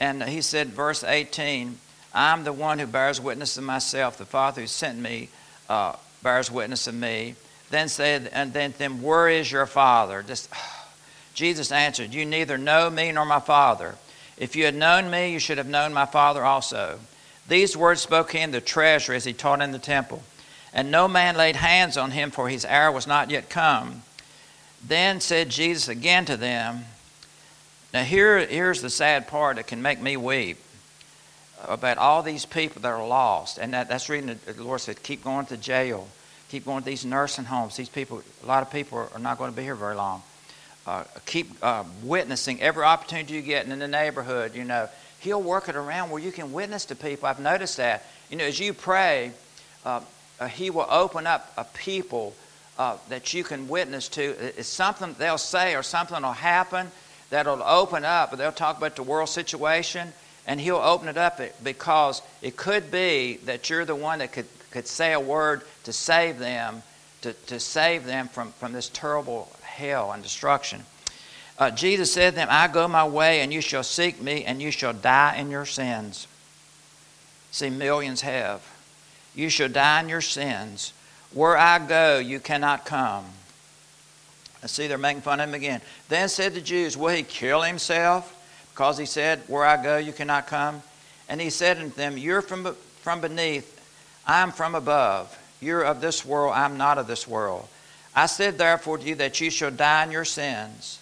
And 0.00 0.22
he 0.22 0.40
said, 0.40 0.68
verse 0.68 1.04
18, 1.04 1.78
I'm 2.12 2.44
the 2.44 2.52
one 2.52 2.78
who 2.78 2.86
bears 2.86 3.20
witness 3.20 3.56
of 3.56 3.64
myself. 3.64 4.18
The 4.18 4.24
Father 4.24 4.62
who 4.62 4.66
sent 4.66 4.98
me 4.98 5.28
uh, 5.68 5.96
bears 6.22 6.50
witness 6.50 6.86
of 6.86 6.94
me. 6.94 7.34
Then 7.70 7.88
said, 7.88 8.30
and 8.32 8.52
then, 8.52 8.74
then 8.78 9.02
where 9.02 9.28
is 9.28 9.50
your 9.50 9.66
Father? 9.66 10.22
Just, 10.22 10.50
Jesus 11.34 11.72
answered, 11.72 12.12
You 12.12 12.24
neither 12.24 12.58
know 12.58 12.90
me 12.90 13.10
nor 13.12 13.24
my 13.24 13.40
Father. 13.40 13.96
If 14.36 14.56
you 14.56 14.64
had 14.64 14.74
known 14.74 15.10
me, 15.10 15.32
you 15.32 15.38
should 15.38 15.58
have 15.58 15.68
known 15.68 15.92
my 15.92 16.06
Father 16.06 16.44
also. 16.44 16.98
These 17.48 17.76
words 17.76 18.00
spoke 18.00 18.32
he 18.32 18.40
in 18.40 18.50
the 18.50 18.60
treasury 18.60 19.16
as 19.16 19.24
he 19.24 19.32
taught 19.32 19.60
in 19.60 19.72
the 19.72 19.78
temple. 19.78 20.22
And 20.72 20.90
no 20.90 21.06
man 21.06 21.36
laid 21.36 21.56
hands 21.56 21.96
on 21.96 22.10
him, 22.10 22.30
for 22.30 22.48
his 22.48 22.64
hour 22.64 22.90
was 22.90 23.06
not 23.06 23.30
yet 23.30 23.48
come. 23.48 24.02
Then 24.86 25.20
said 25.20 25.48
Jesus 25.48 25.88
again 25.88 26.24
to 26.24 26.36
them, 26.36 26.84
Now 27.92 28.02
here, 28.02 28.44
here's 28.44 28.82
the 28.82 28.90
sad 28.90 29.28
part 29.28 29.56
that 29.56 29.66
can 29.66 29.82
make 29.82 30.00
me 30.00 30.16
weep 30.16 30.58
about 31.68 31.98
all 31.98 32.22
these 32.22 32.44
people 32.44 32.82
that 32.82 32.92
are 32.92 33.06
lost. 33.06 33.58
And 33.58 33.72
that, 33.72 33.88
that's 33.88 34.08
reading 34.08 34.38
the 34.46 34.62
Lord 34.62 34.80
said, 34.80 35.02
keep 35.02 35.24
going 35.24 35.46
to 35.46 35.56
jail, 35.56 36.08
keep 36.50 36.64
going 36.64 36.82
to 36.82 36.86
these 36.86 37.04
nursing 37.04 37.44
homes. 37.44 37.76
These 37.76 37.88
people, 37.88 38.22
a 38.42 38.46
lot 38.46 38.62
of 38.62 38.70
people 38.70 39.08
are 39.12 39.18
not 39.18 39.38
going 39.38 39.50
to 39.50 39.56
be 39.56 39.62
here 39.62 39.74
very 39.74 39.94
long. 39.94 40.22
Uh, 40.86 41.04
keep 41.24 41.50
uh, 41.62 41.82
witnessing 42.02 42.60
every 42.60 42.84
opportunity 42.84 43.34
you 43.34 43.40
get 43.40 43.66
in 43.66 43.78
the 43.78 43.88
neighborhood. 43.88 44.54
You 44.54 44.64
know, 44.64 44.88
He'll 45.20 45.42
work 45.42 45.70
it 45.70 45.76
around 45.76 46.10
where 46.10 46.20
you 46.20 46.30
can 46.30 46.52
witness 46.52 46.84
to 46.86 46.94
people. 46.94 47.26
I've 47.26 47.40
noticed 47.40 47.78
that. 47.78 48.04
You 48.28 48.36
know, 48.36 48.44
as 48.44 48.60
you 48.60 48.74
pray, 48.74 49.32
uh, 49.86 50.00
uh 50.38 50.46
He 50.46 50.68
will 50.68 50.86
open 50.90 51.26
up 51.26 51.52
a 51.56 51.64
people 51.64 52.34
uh, 52.78 52.98
that 53.08 53.32
you 53.32 53.44
can 53.44 53.68
witness 53.68 54.08
to. 54.10 54.22
It's 54.58 54.68
something 54.68 55.14
they'll 55.18 55.38
say 55.38 55.74
or 55.74 55.82
something 55.82 56.20
will 56.22 56.32
happen 56.32 56.90
that'll 57.30 57.62
open 57.62 58.04
up. 58.04 58.36
They'll 58.36 58.52
talk 58.52 58.76
about 58.76 58.96
the 58.96 59.02
world 59.02 59.30
situation, 59.30 60.12
and 60.46 60.60
He'll 60.60 60.76
open 60.76 61.08
it 61.08 61.16
up 61.16 61.40
because 61.62 62.20
it 62.42 62.56
could 62.56 62.90
be 62.90 63.38
that 63.44 63.70
you're 63.70 63.86
the 63.86 63.96
one 63.96 64.18
that 64.18 64.32
could, 64.32 64.46
could 64.70 64.86
say 64.86 65.14
a 65.14 65.20
word 65.20 65.62
to 65.84 65.94
save 65.94 66.38
them, 66.38 66.82
to, 67.22 67.32
to 67.32 67.58
save 67.58 68.04
them 68.04 68.28
from, 68.28 68.52
from 68.52 68.72
this 68.72 68.90
terrible 68.90 69.50
hell 69.74 70.12
and 70.12 70.22
destruction. 70.22 70.84
Uh, 71.58 71.70
Jesus 71.70 72.12
said 72.12 72.30
to 72.30 72.36
them, 72.36 72.48
I 72.50 72.68
go 72.68 72.88
my 72.88 73.06
way, 73.06 73.40
and 73.40 73.52
you 73.52 73.60
shall 73.60 73.82
seek 73.82 74.20
me, 74.20 74.44
and 74.44 74.60
you 74.60 74.70
shall 74.70 74.92
die 74.92 75.36
in 75.36 75.50
your 75.50 75.66
sins. 75.66 76.26
See, 77.50 77.70
millions 77.70 78.22
have. 78.22 78.62
You 79.34 79.48
shall 79.48 79.68
die 79.68 80.00
in 80.00 80.08
your 80.08 80.20
sins. 80.20 80.92
Where 81.32 81.56
I 81.56 81.78
go, 81.78 82.18
you 82.18 82.40
cannot 82.40 82.84
come. 82.84 83.24
And 84.62 84.70
see, 84.70 84.86
they're 84.86 84.98
making 84.98 85.22
fun 85.22 85.40
of 85.40 85.48
him 85.48 85.54
again. 85.54 85.80
Then 86.08 86.28
said 86.28 86.54
the 86.54 86.60
Jews, 86.60 86.96
Will 86.96 87.14
he 87.14 87.22
kill 87.22 87.62
himself? 87.62 88.30
Because 88.72 88.98
he 88.98 89.06
said, 89.06 89.40
Where 89.46 89.64
I 89.64 89.80
go, 89.80 89.98
you 89.98 90.12
cannot 90.12 90.46
come. 90.46 90.82
And 91.28 91.40
he 91.40 91.50
said 91.50 91.78
unto 91.78 91.94
them, 91.94 92.16
You're 92.16 92.42
from, 92.42 92.74
from 93.02 93.20
beneath, 93.20 93.70
I 94.26 94.42
am 94.42 94.50
from 94.50 94.74
above. 94.74 95.36
You're 95.60 95.82
of 95.82 96.00
this 96.00 96.24
world, 96.24 96.54
I 96.54 96.64
am 96.64 96.76
not 96.76 96.98
of 96.98 97.06
this 97.06 97.28
world. 97.28 97.68
I 98.14 98.26
said 98.26 98.58
therefore 98.58 98.98
to 98.98 99.04
you 99.04 99.14
that 99.16 99.40
you 99.40 99.50
shall 99.50 99.70
die 99.70 100.04
in 100.04 100.10
your 100.10 100.24
sins. 100.24 101.00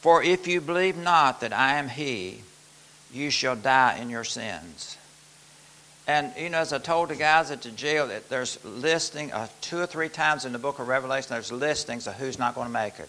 For 0.00 0.22
if 0.22 0.46
you 0.46 0.60
believe 0.60 0.96
not 0.96 1.40
that 1.40 1.52
I 1.52 1.74
am 1.74 1.88
He, 1.88 2.42
you 3.12 3.30
shall 3.30 3.56
die 3.56 3.98
in 3.98 4.08
your 4.08 4.24
sins. 4.24 4.96
And, 6.06 6.32
you 6.36 6.48
know, 6.48 6.58
as 6.58 6.72
I 6.72 6.78
told 6.78 7.10
the 7.10 7.16
guys 7.16 7.50
at 7.50 7.62
the 7.62 7.70
jail, 7.70 8.08
that 8.08 8.28
there's 8.28 8.62
listing 8.64 9.32
uh, 9.32 9.48
two 9.60 9.78
or 9.78 9.86
three 9.86 10.08
times 10.08 10.44
in 10.44 10.52
the 10.52 10.58
book 10.58 10.78
of 10.78 10.88
Revelation, 10.88 11.28
there's 11.30 11.52
listings 11.52 12.06
of 12.06 12.14
who's 12.14 12.38
not 12.38 12.54
going 12.54 12.66
to 12.66 12.72
make 12.72 12.98
it. 12.98 13.08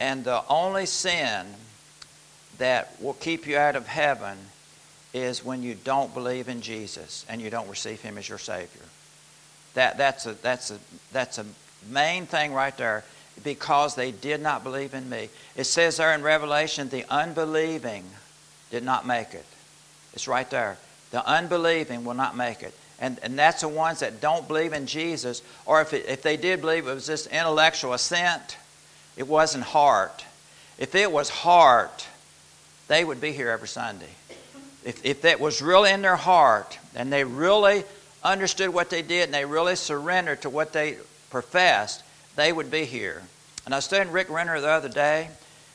And 0.00 0.24
the 0.24 0.42
only 0.48 0.86
sin 0.86 1.46
that 2.58 3.00
will 3.00 3.14
keep 3.14 3.46
you 3.46 3.56
out 3.56 3.76
of 3.76 3.86
heaven 3.86 4.36
is 5.14 5.44
when 5.44 5.62
you 5.62 5.74
don't 5.74 6.12
believe 6.14 6.48
in 6.48 6.60
Jesus 6.60 7.24
and 7.28 7.40
you 7.40 7.50
don't 7.50 7.68
receive 7.68 8.00
Him 8.00 8.18
as 8.18 8.28
your 8.28 8.38
Savior. 8.38 8.82
That, 9.78 9.96
that's, 9.96 10.26
a, 10.26 10.32
that's, 10.32 10.72
a, 10.72 10.78
that's 11.12 11.38
a 11.38 11.46
main 11.88 12.26
thing 12.26 12.52
right 12.52 12.76
there 12.76 13.04
because 13.44 13.94
they 13.94 14.10
did 14.10 14.42
not 14.42 14.64
believe 14.64 14.92
in 14.92 15.08
me. 15.08 15.28
It 15.54 15.64
says 15.64 15.98
there 15.98 16.12
in 16.14 16.22
Revelation, 16.24 16.88
the 16.88 17.04
unbelieving 17.08 18.02
did 18.72 18.82
not 18.82 19.06
make 19.06 19.34
it. 19.34 19.44
It's 20.14 20.26
right 20.26 20.50
there. 20.50 20.78
The 21.12 21.24
unbelieving 21.24 22.04
will 22.04 22.14
not 22.14 22.36
make 22.36 22.64
it. 22.64 22.74
And, 22.98 23.20
and 23.22 23.38
that's 23.38 23.60
the 23.60 23.68
ones 23.68 24.00
that 24.00 24.20
don't 24.20 24.48
believe 24.48 24.72
in 24.72 24.88
Jesus, 24.88 25.42
or 25.64 25.80
if, 25.80 25.92
it, 25.92 26.06
if 26.08 26.22
they 26.22 26.36
did 26.36 26.60
believe, 26.60 26.88
it 26.88 26.92
was 26.92 27.06
just 27.06 27.28
intellectual 27.28 27.92
assent. 27.92 28.56
It 29.16 29.28
wasn't 29.28 29.62
heart. 29.62 30.24
If 30.76 30.96
it 30.96 31.12
was 31.12 31.28
heart, 31.28 32.04
they 32.88 33.04
would 33.04 33.20
be 33.20 33.30
here 33.30 33.50
every 33.50 33.68
Sunday. 33.68 34.10
If, 34.84 35.06
if 35.06 35.22
that 35.22 35.38
was 35.38 35.62
really 35.62 35.92
in 35.92 36.02
their 36.02 36.16
heart 36.16 36.80
and 36.96 37.12
they 37.12 37.22
really 37.22 37.84
understood 38.22 38.70
what 38.70 38.90
they 38.90 39.02
did 39.02 39.24
and 39.24 39.34
they 39.34 39.44
really 39.44 39.76
surrendered 39.76 40.42
to 40.42 40.50
what 40.50 40.72
they 40.72 40.96
professed, 41.30 42.02
they 42.36 42.52
would 42.52 42.70
be 42.70 42.84
here. 42.84 43.22
And 43.64 43.74
I 43.74 43.78
was 43.78 43.84
studying 43.84 44.12
Rick 44.12 44.30
Renner 44.30 44.60
the 44.60 44.68
other 44.68 44.88
day, 44.88 45.28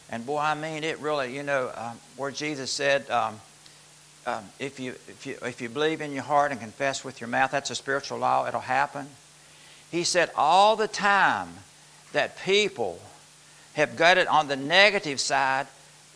and 0.10 0.26
boy, 0.26 0.40
I 0.40 0.56
mean, 0.56 0.84
it 0.84 1.00
really, 1.00 1.36
you 1.36 1.44
know, 1.44 1.72
um, 1.76 2.00
where 2.18 2.32
Jesus 2.32 2.72
said, 2.72 3.10
um, 3.10 3.40
um, 4.26 4.44
if, 4.60 4.80
you, 4.80 4.92
if, 5.08 5.26
you, 5.26 5.38
if 5.44 5.62
you 5.62 5.70
believe 5.70 6.02
in 6.02 6.12
your 6.12 6.24
heart 6.24 6.52
and 6.52 6.60
confess 6.60 7.04
with 7.04 7.22
your 7.22 7.28
mouth, 7.28 7.52
that's 7.52 7.70
a 7.70 7.76
spiritual 7.76 8.20
law, 8.20 8.48
it'll 8.48 8.62
happen. 8.62 9.08
He 9.92 10.04
said, 10.04 10.32
all 10.36 10.76
the 10.76 10.88
time 10.88 11.50
that 12.14 12.38
people 12.40 13.00
have 13.74 14.00
it 14.00 14.28
on 14.28 14.48
the 14.48 14.56
negative 14.56 15.20
side, 15.20 15.68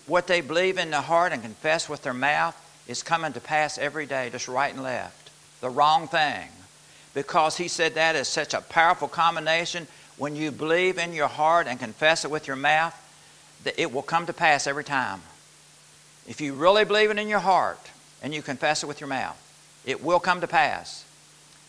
what 0.06 0.28
they 0.28 0.42
believe 0.42 0.78
in 0.78 0.92
their 0.92 1.02
heart 1.02 1.32
and 1.32 1.42
confess 1.42 1.90
with 1.90 2.04
their 2.04 2.14
mouth 2.14 2.56
is 2.88 3.04
coming 3.04 3.34
to 3.34 3.42
pass 3.42 3.78
every 3.78 4.06
day, 4.06 4.30
just 4.30 4.48
right 4.48 4.74
and 4.74 4.84
left 4.84 5.17
the 5.62 5.70
wrong 5.70 6.08
thing. 6.08 6.50
Because 7.14 7.58
he 7.58 7.68
said 7.68 7.96
that 7.96 8.16
is 8.16 8.28
such 8.28 8.54
a 8.54 8.62
powerful 8.62 9.08
combination. 9.08 9.88
When 10.18 10.36
you 10.36 10.52
believe 10.52 10.98
in 10.98 11.14
your 11.14 11.28
heart 11.28 11.68
and 11.68 11.80
confess 11.80 12.26
it 12.26 12.32
with 12.32 12.48
your 12.48 12.56
mouth, 12.56 12.96
that 13.64 13.80
it 13.80 13.92
will 13.92 14.04
come 14.04 14.26
to 14.28 14.34
pass 14.34 14.68
every 14.68 14.84
time. 14.84 15.22
If 16.28 16.42
you 16.42 16.54
really 16.54 16.86
believe 16.86 17.10
it 17.10 17.18
in 17.18 17.28
your 17.28 17.40
heart 17.40 17.80
and 18.22 18.34
you 18.34 18.42
confess 18.42 18.84
it 18.84 18.88
with 18.88 19.00
your 19.00 19.08
mouth, 19.08 19.38
it 19.86 20.04
will 20.04 20.20
come 20.20 20.42
to 20.42 20.48
pass. 20.48 21.06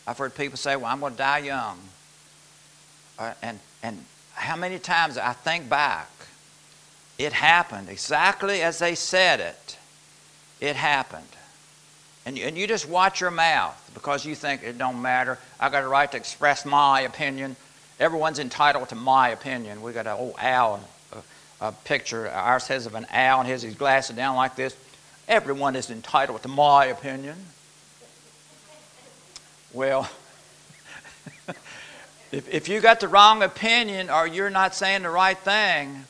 I've 0.05 0.17
heard 0.17 0.35
people 0.35 0.57
say, 0.57 0.75
Well, 0.75 0.87
I'm 0.87 0.99
going 0.99 1.13
to 1.13 1.17
die 1.17 1.39
young. 1.39 1.79
Uh, 3.17 3.33
and, 3.41 3.59
and 3.83 4.05
how 4.33 4.55
many 4.55 4.79
times 4.79 5.17
I 5.17 5.33
think 5.33 5.69
back, 5.69 6.09
it 7.17 7.33
happened 7.33 7.89
exactly 7.89 8.61
as 8.61 8.79
they 8.79 8.95
said 8.95 9.39
it. 9.39 9.77
It 10.59 10.75
happened. 10.75 11.27
And 12.25 12.37
you, 12.37 12.45
and 12.45 12.57
you 12.57 12.67
just 12.67 12.87
watch 12.87 13.21
your 13.21 13.31
mouth 13.31 13.91
because 13.93 14.25
you 14.25 14.35
think 14.35 14.63
it 14.63 14.77
don't 14.77 15.01
matter. 15.01 15.37
I 15.59 15.69
got 15.69 15.83
a 15.83 15.87
right 15.87 16.11
to 16.11 16.17
express 16.17 16.65
my 16.65 17.01
opinion. 17.01 17.55
Everyone's 17.99 18.39
entitled 18.39 18.89
to 18.89 18.95
my 18.95 19.29
opinion. 19.29 19.81
We 19.81 19.93
got 19.93 20.07
an 20.07 20.13
old 20.13 20.35
owl, 20.39 20.81
a, 21.11 21.67
a 21.67 21.71
picture. 21.71 22.29
Ours 22.29 22.67
has 22.67 22.85
of 22.85 22.95
an 22.95 23.07
owl, 23.11 23.41
and 23.41 23.49
his 23.49 23.65
glasses 23.75 24.15
down 24.15 24.35
like 24.35 24.55
this. 24.55 24.75
Everyone 25.27 25.75
is 25.75 25.89
entitled 25.89 26.41
to 26.43 26.47
my 26.47 26.85
opinion. 26.85 27.35
Well, 29.73 30.09
if, 32.31 32.51
if 32.51 32.69
you 32.69 32.81
got 32.81 32.99
the 32.99 33.07
wrong 33.07 33.43
opinion 33.43 34.09
or 34.09 34.25
you're 34.25 34.49
not 34.49 34.73
saying 34.73 35.03
the 35.03 35.09
right 35.09 35.37
thing, 35.37 36.05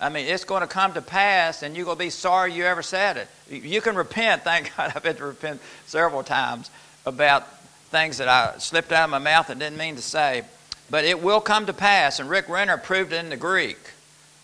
I 0.00 0.08
mean, 0.08 0.26
it's 0.26 0.44
going 0.44 0.62
to 0.62 0.66
come 0.66 0.94
to 0.94 1.02
pass, 1.02 1.62
and 1.62 1.76
you're 1.76 1.84
going 1.84 1.98
to 1.98 2.04
be 2.04 2.10
sorry 2.10 2.54
you 2.54 2.64
ever 2.64 2.82
said 2.82 3.18
it. 3.18 3.28
You 3.50 3.82
can 3.82 3.96
repent. 3.96 4.44
Thank 4.44 4.74
God 4.76 4.92
I've 4.94 5.04
had 5.04 5.18
to 5.18 5.26
repent 5.26 5.60
several 5.86 6.22
times 6.22 6.70
about 7.04 7.46
things 7.90 8.18
that 8.18 8.28
I 8.28 8.58
slipped 8.58 8.92
out 8.92 9.04
of 9.04 9.10
my 9.10 9.18
mouth 9.18 9.50
and 9.50 9.60
didn't 9.60 9.78
mean 9.78 9.96
to 9.96 10.02
say. 10.02 10.42
But 10.88 11.04
it 11.04 11.22
will 11.22 11.40
come 11.40 11.66
to 11.66 11.72
pass, 11.72 12.18
and 12.18 12.30
Rick 12.30 12.48
Renner 12.48 12.78
proved 12.78 13.12
it 13.12 13.22
in 13.22 13.30
the 13.30 13.36
Greek. 13.36 13.78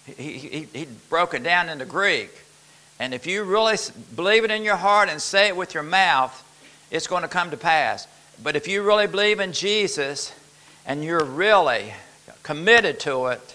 He, 0.04 0.38
he, 0.38 0.68
he 0.72 0.86
broke 1.08 1.32
it 1.34 1.42
down 1.42 1.68
in 1.68 1.78
the 1.78 1.86
Greek. 1.86 2.30
And 3.00 3.14
if 3.14 3.26
you 3.26 3.42
really 3.42 3.76
believe 4.14 4.44
it 4.44 4.50
in 4.50 4.62
your 4.62 4.76
heart 4.76 5.08
and 5.08 5.20
say 5.20 5.48
it 5.48 5.56
with 5.56 5.74
your 5.74 5.82
mouth, 5.82 6.42
it's 6.90 7.06
going 7.06 7.22
to 7.22 7.28
come 7.28 7.50
to 7.50 7.56
pass. 7.56 8.06
But 8.42 8.56
if 8.56 8.68
you 8.68 8.82
really 8.82 9.06
believe 9.06 9.40
in 9.40 9.52
Jesus 9.52 10.32
and 10.84 11.02
you're 11.02 11.24
really 11.24 11.94
committed 12.42 13.00
to 13.00 13.26
it, 13.26 13.54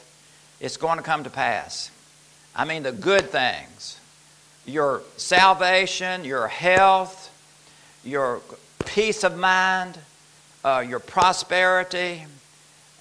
it's 0.60 0.78
going 0.78 0.98
to 0.98 1.04
come 1.04 1.24
to 1.24 1.30
pass. 1.30 1.91
I 2.56 2.66
mean, 2.66 2.84
the 2.84 2.92
good 2.92 3.30
things 3.30 3.98
your 4.66 5.02
salvation, 5.18 6.24
your 6.24 6.48
health, 6.48 7.30
your 8.04 8.42
peace 8.86 9.24
of 9.24 9.38
mind, 9.38 9.98
uh, 10.64 10.84
your 10.88 11.00
prosperity, 11.00 12.26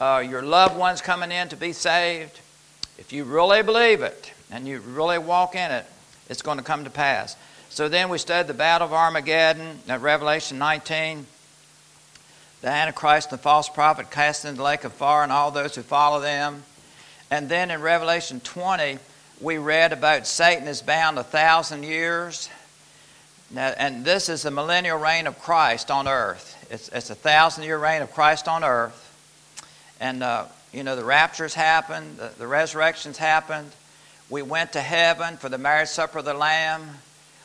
uh, 0.00 0.24
your 0.26 0.42
loved 0.42 0.76
ones 0.76 1.02
coming 1.02 1.30
in 1.30 1.48
to 1.48 1.56
be 1.56 1.72
saved. 1.72 2.40
If 2.98 3.12
you 3.12 3.24
really 3.24 3.62
believe 3.62 4.02
it 4.02 4.32
and 4.50 4.66
you 4.66 4.80
really 4.80 5.18
walk 5.18 5.54
in 5.54 5.70
it, 5.70 5.84
it's 6.28 6.42
going 6.42 6.58
to 6.58 6.64
come 6.64 6.84
to 6.84 6.90
pass. 6.90 7.36
So 7.68 7.88
then 7.88 8.08
we 8.08 8.18
studied 8.18 8.48
the 8.48 8.54
battle 8.54 8.86
of 8.86 8.92
Armageddon 8.92 9.80
at 9.88 10.00
Revelation 10.00 10.58
19. 10.58 11.26
The 12.62 12.68
Antichrist 12.68 13.30
and 13.30 13.38
the 13.38 13.42
false 13.42 13.68
prophet 13.68 14.10
cast 14.10 14.44
into 14.44 14.58
the 14.58 14.62
lake 14.62 14.84
of 14.84 14.92
fire 14.92 15.22
and 15.22 15.32
all 15.32 15.50
those 15.50 15.74
who 15.74 15.82
follow 15.82 16.20
them. 16.20 16.64
And 17.30 17.48
then 17.48 17.70
in 17.70 17.80
Revelation 17.80 18.40
20, 18.40 18.98
we 19.40 19.56
read 19.56 19.92
about 19.92 20.26
Satan 20.26 20.68
is 20.68 20.82
bound 20.82 21.18
a 21.18 21.24
thousand 21.24 21.84
years. 21.84 22.50
Now, 23.50 23.72
and 23.78 24.04
this 24.04 24.28
is 24.28 24.42
the 24.42 24.50
millennial 24.50 24.98
reign 24.98 25.26
of 25.26 25.38
Christ 25.38 25.90
on 25.90 26.06
earth. 26.06 26.56
It's, 26.70 26.88
it's 26.90 27.10
a 27.10 27.14
thousand 27.14 27.64
year 27.64 27.78
reign 27.78 28.02
of 28.02 28.12
Christ 28.12 28.48
on 28.48 28.62
earth. 28.62 29.06
And, 29.98 30.22
uh, 30.22 30.44
you 30.72 30.82
know, 30.82 30.94
the 30.94 31.04
raptures 31.04 31.54
happened, 31.54 32.18
the, 32.18 32.30
the 32.38 32.46
resurrections 32.46 33.16
happened. 33.16 33.70
We 34.28 34.42
went 34.42 34.74
to 34.74 34.80
heaven 34.80 35.36
for 35.38 35.48
the 35.48 35.58
marriage 35.58 35.88
supper 35.88 36.18
of 36.18 36.24
the 36.24 36.34
Lamb. 36.34 36.82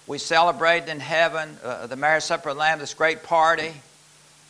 We 0.05 0.17
celebrated 0.17 0.89
in 0.89 0.99
heaven 0.99 1.57
uh, 1.63 1.87
the 1.87 1.95
marriage 1.95 2.23
supper 2.23 2.49
of 2.49 2.55
the 2.57 2.59
Lamb, 2.59 2.79
this 2.79 2.93
great 2.93 3.23
party. 3.23 3.73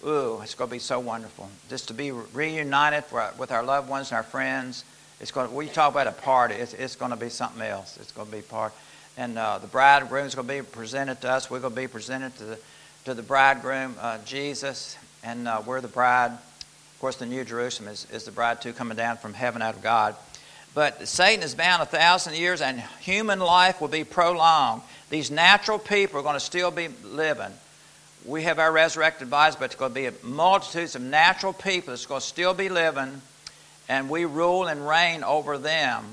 Ooh, 0.06 0.42
it's 0.44 0.56
going 0.56 0.70
to 0.70 0.76
be 0.76 0.80
so 0.80 1.00
wonderful. 1.00 1.50
Just 1.70 1.88
to 1.88 1.94
be 1.94 2.12
reunited 2.12 3.06
for, 3.06 3.32
with 3.38 3.52
our 3.52 3.64
loved 3.64 3.88
ones 3.88 4.10
and 4.10 4.18
our 4.18 4.24
friends. 4.24 4.84
It's 5.26 5.32
going. 5.32 5.52
We 5.56 5.66
talk 5.70 5.92
about 5.92 6.06
a 6.06 6.12
party. 6.12 6.54
It's, 6.54 6.76
it's 6.76 6.96
going 6.96 7.10
to 7.10 7.18
be 7.18 7.30
something 7.30 7.64
else. 7.64 7.98
It's 8.00 8.12
going 8.12 8.28
to 8.28 8.32
be 8.32 8.44
part. 8.44 8.74
And 9.18 9.40
uh, 9.40 9.58
the 9.58 9.66
bridegroom 9.66 10.28
is 10.28 10.36
going 10.36 10.48
to 10.48 10.54
be 10.54 10.62
presented 10.62 11.20
to 11.22 11.32
us. 11.32 11.50
We're 11.50 11.62
going 11.62 11.74
to 11.74 11.82
be 11.82 11.88
presented 11.88 12.38
to 12.38 12.44
the 12.44 12.60
to 13.06 13.16
the 13.16 13.24
bridegroom, 13.24 13.96
uh, 14.00 14.20
Jesus, 14.24 14.96
and 15.24 15.48
uh, 15.48 15.64
we're 15.66 15.82
the 15.82 15.88
bride. 15.88 16.30
Of 16.30 16.98
course, 17.00 17.16
the 17.16 17.26
New 17.26 17.44
Jerusalem 17.44 17.90
is, 17.90 18.06
is 18.12 18.26
the 18.26 18.32
bride 18.32 18.62
too, 18.62 18.72
coming 18.72 18.98
down 18.98 19.18
from 19.18 19.34
heaven 19.34 19.64
out 19.64 19.74
of 19.74 19.82
God. 19.82 20.16
But 20.76 21.08
Satan 21.08 21.44
is 21.44 21.56
bound 21.56 21.82
a 21.82 21.88
thousand 21.88 22.36
years, 22.36 22.62
and 22.62 22.80
human 23.00 23.40
life 23.40 23.82
will 23.82 23.88
be 23.88 24.04
prolonged. 24.04 24.84
These 25.10 25.32
natural 25.32 25.80
people 25.80 26.20
are 26.20 26.24
going 26.24 26.36
to 26.36 26.40
still 26.40 26.70
be 26.70 26.90
living. 27.04 27.52
We 28.26 28.44
have 28.44 28.60
our 28.60 28.72
resurrected 28.72 29.32
bodies, 29.32 29.56
but 29.56 29.66
it's 29.66 29.76
going 29.76 29.92
to 29.92 29.96
be 29.96 30.06
a 30.06 30.14
multitudes 30.22 30.94
of 30.94 31.02
natural 31.02 31.52
people 31.52 31.94
that's 31.94 32.06
going 32.06 32.22
to 32.22 32.28
still 32.28 32.54
be 32.54 32.70
living, 32.70 33.24
and 33.88 34.10
we 34.10 34.26
rule 34.26 34.68
and 34.68 34.88
reign 34.88 35.24
over 35.24 35.58
them 35.58 36.04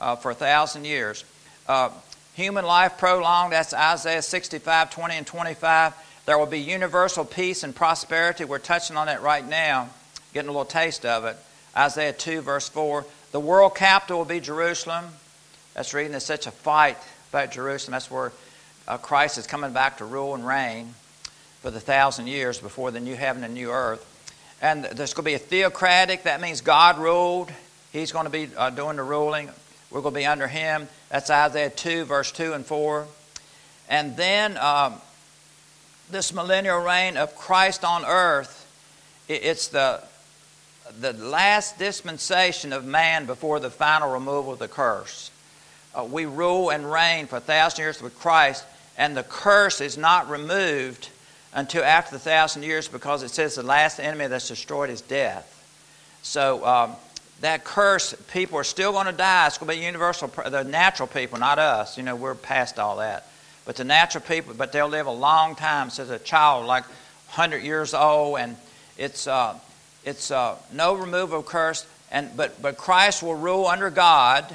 uh, 0.00 0.16
for 0.16 0.30
a 0.30 0.34
thousand 0.34 0.84
years. 0.84 1.24
Uh, 1.68 1.90
human 2.34 2.64
life 2.64 2.98
prolonged, 2.98 3.52
that's 3.52 3.74
Isaiah 3.74 4.22
65, 4.22 4.90
20, 4.90 5.14
and 5.14 5.26
25. 5.26 5.94
There 6.26 6.38
will 6.38 6.46
be 6.46 6.60
universal 6.60 7.24
peace 7.24 7.62
and 7.62 7.74
prosperity. 7.74 8.44
We're 8.44 8.58
touching 8.58 8.96
on 8.96 9.06
that 9.06 9.22
right 9.22 9.46
now, 9.46 9.88
getting 10.34 10.48
a 10.48 10.52
little 10.52 10.64
taste 10.64 11.06
of 11.06 11.24
it. 11.24 11.36
Isaiah 11.76 12.12
2, 12.12 12.40
verse 12.40 12.68
4. 12.68 13.04
The 13.32 13.40
world 13.40 13.74
capital 13.74 14.18
will 14.18 14.24
be 14.24 14.40
Jerusalem. 14.40 15.04
That's 15.74 15.92
reading 15.94 16.12
there's 16.12 16.24
such 16.24 16.46
a 16.46 16.50
fight 16.50 16.96
about 17.30 17.52
Jerusalem. 17.52 17.92
That's 17.92 18.10
where 18.10 18.32
uh, 18.88 18.98
Christ 18.98 19.38
is 19.38 19.46
coming 19.46 19.72
back 19.72 19.98
to 19.98 20.04
rule 20.04 20.34
and 20.34 20.46
reign 20.46 20.94
for 21.60 21.70
the 21.70 21.80
thousand 21.80 22.28
years 22.28 22.58
before 22.58 22.90
the 22.90 23.00
new 23.00 23.14
heaven 23.14 23.44
and 23.44 23.54
new 23.54 23.70
earth. 23.70 24.15
And 24.62 24.84
there's 24.84 25.12
going 25.12 25.24
to 25.24 25.30
be 25.30 25.34
a 25.34 25.38
theocratic, 25.38 26.22
that 26.22 26.40
means 26.40 26.60
God 26.60 26.98
ruled. 26.98 27.52
He's 27.92 28.12
going 28.12 28.24
to 28.24 28.30
be 28.30 28.48
uh, 28.56 28.70
doing 28.70 28.96
the 28.96 29.02
ruling. 29.02 29.50
We're 29.90 30.00
going 30.00 30.14
to 30.14 30.20
be 30.20 30.26
under 30.26 30.48
him. 30.48 30.88
That's 31.10 31.30
Isaiah 31.30 31.70
2, 31.70 32.04
verse 32.04 32.32
2 32.32 32.54
and 32.54 32.64
4. 32.64 33.06
And 33.88 34.16
then 34.16 34.56
um, 34.58 34.94
this 36.10 36.32
millennial 36.32 36.82
reign 36.82 37.16
of 37.16 37.36
Christ 37.36 37.84
on 37.84 38.04
earth, 38.04 38.66
it's 39.28 39.68
the, 39.68 40.02
the 41.00 41.12
last 41.12 41.78
dispensation 41.78 42.72
of 42.72 42.84
man 42.84 43.26
before 43.26 43.60
the 43.60 43.70
final 43.70 44.12
removal 44.12 44.54
of 44.54 44.58
the 44.58 44.68
curse. 44.68 45.30
Uh, 45.94 46.04
we 46.04 46.26
rule 46.26 46.70
and 46.70 46.90
reign 46.90 47.26
for 47.26 47.36
a 47.36 47.40
thousand 47.40 47.82
years 47.82 48.02
with 48.02 48.18
Christ, 48.18 48.64
and 48.98 49.16
the 49.16 49.22
curse 49.22 49.80
is 49.80 49.96
not 49.96 50.28
removed 50.28 51.10
until 51.56 51.82
after 51.82 52.14
the 52.14 52.20
thousand 52.20 52.62
years 52.62 52.86
because 52.86 53.22
it 53.22 53.30
says 53.30 53.54
the 53.54 53.62
last 53.62 53.98
enemy 53.98 54.26
that's 54.26 54.46
destroyed 54.46 54.90
is 54.90 55.00
death. 55.00 55.52
So 56.22 56.64
um, 56.66 56.92
that 57.40 57.64
curse, 57.64 58.14
people 58.30 58.58
are 58.58 58.64
still 58.64 58.92
going 58.92 59.06
to 59.06 59.12
die. 59.12 59.46
It's 59.46 59.56
going 59.56 59.70
to 59.70 59.78
be 59.78 59.84
universal, 59.84 60.28
the 60.28 60.64
natural 60.64 61.08
people, 61.08 61.38
not 61.38 61.58
us. 61.58 61.96
You 61.96 62.04
know, 62.04 62.14
we're 62.14 62.34
past 62.34 62.78
all 62.78 62.98
that. 62.98 63.26
But 63.64 63.76
the 63.76 63.84
natural 63.84 64.22
people, 64.22 64.54
but 64.54 64.70
they'll 64.70 64.86
live 64.86 65.06
a 65.06 65.12
long 65.12 65.56
time. 65.56 65.88
Says 65.88 66.10
a 66.10 66.18
child, 66.18 66.66
like 66.66 66.84
100 66.84 67.62
years 67.62 67.94
old, 67.94 68.38
and 68.38 68.56
it's 68.98 69.26
uh, 69.26 69.58
it's 70.04 70.30
uh, 70.30 70.56
no 70.72 70.94
removal 70.94 71.40
of 71.40 71.46
curse. 71.46 71.84
And 72.12 72.36
but 72.36 72.62
but 72.62 72.76
Christ 72.76 73.24
will 73.24 73.34
rule 73.34 73.66
under 73.66 73.90
God. 73.90 74.54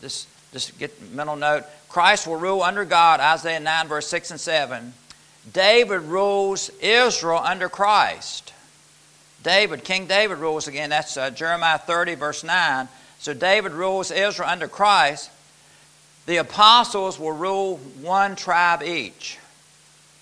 This 0.00 0.28
just 0.52 0.78
get 0.78 1.00
mental 1.10 1.34
note. 1.34 1.64
Christ 1.88 2.28
will 2.28 2.36
rule 2.36 2.62
under 2.62 2.84
God. 2.84 3.18
Isaiah 3.18 3.58
9 3.58 3.88
verse 3.88 4.06
6 4.06 4.30
and 4.30 4.40
7. 4.40 4.92
David 5.52 6.02
rules 6.02 6.70
Israel 6.80 7.38
under 7.38 7.68
Christ. 7.68 8.52
David, 9.42 9.84
King 9.84 10.06
David 10.06 10.38
rules 10.38 10.68
again. 10.68 10.90
That's 10.90 11.16
uh, 11.16 11.30
Jeremiah 11.30 11.78
30 11.78 12.16
verse 12.16 12.44
9. 12.44 12.88
So 13.18 13.34
David 13.34 13.72
rules 13.72 14.10
Israel 14.10 14.48
under 14.48 14.68
Christ. 14.68 15.30
The 16.26 16.36
apostles 16.36 17.18
will 17.18 17.32
rule 17.32 17.78
one 18.02 18.36
tribe 18.36 18.82
each. 18.82 19.38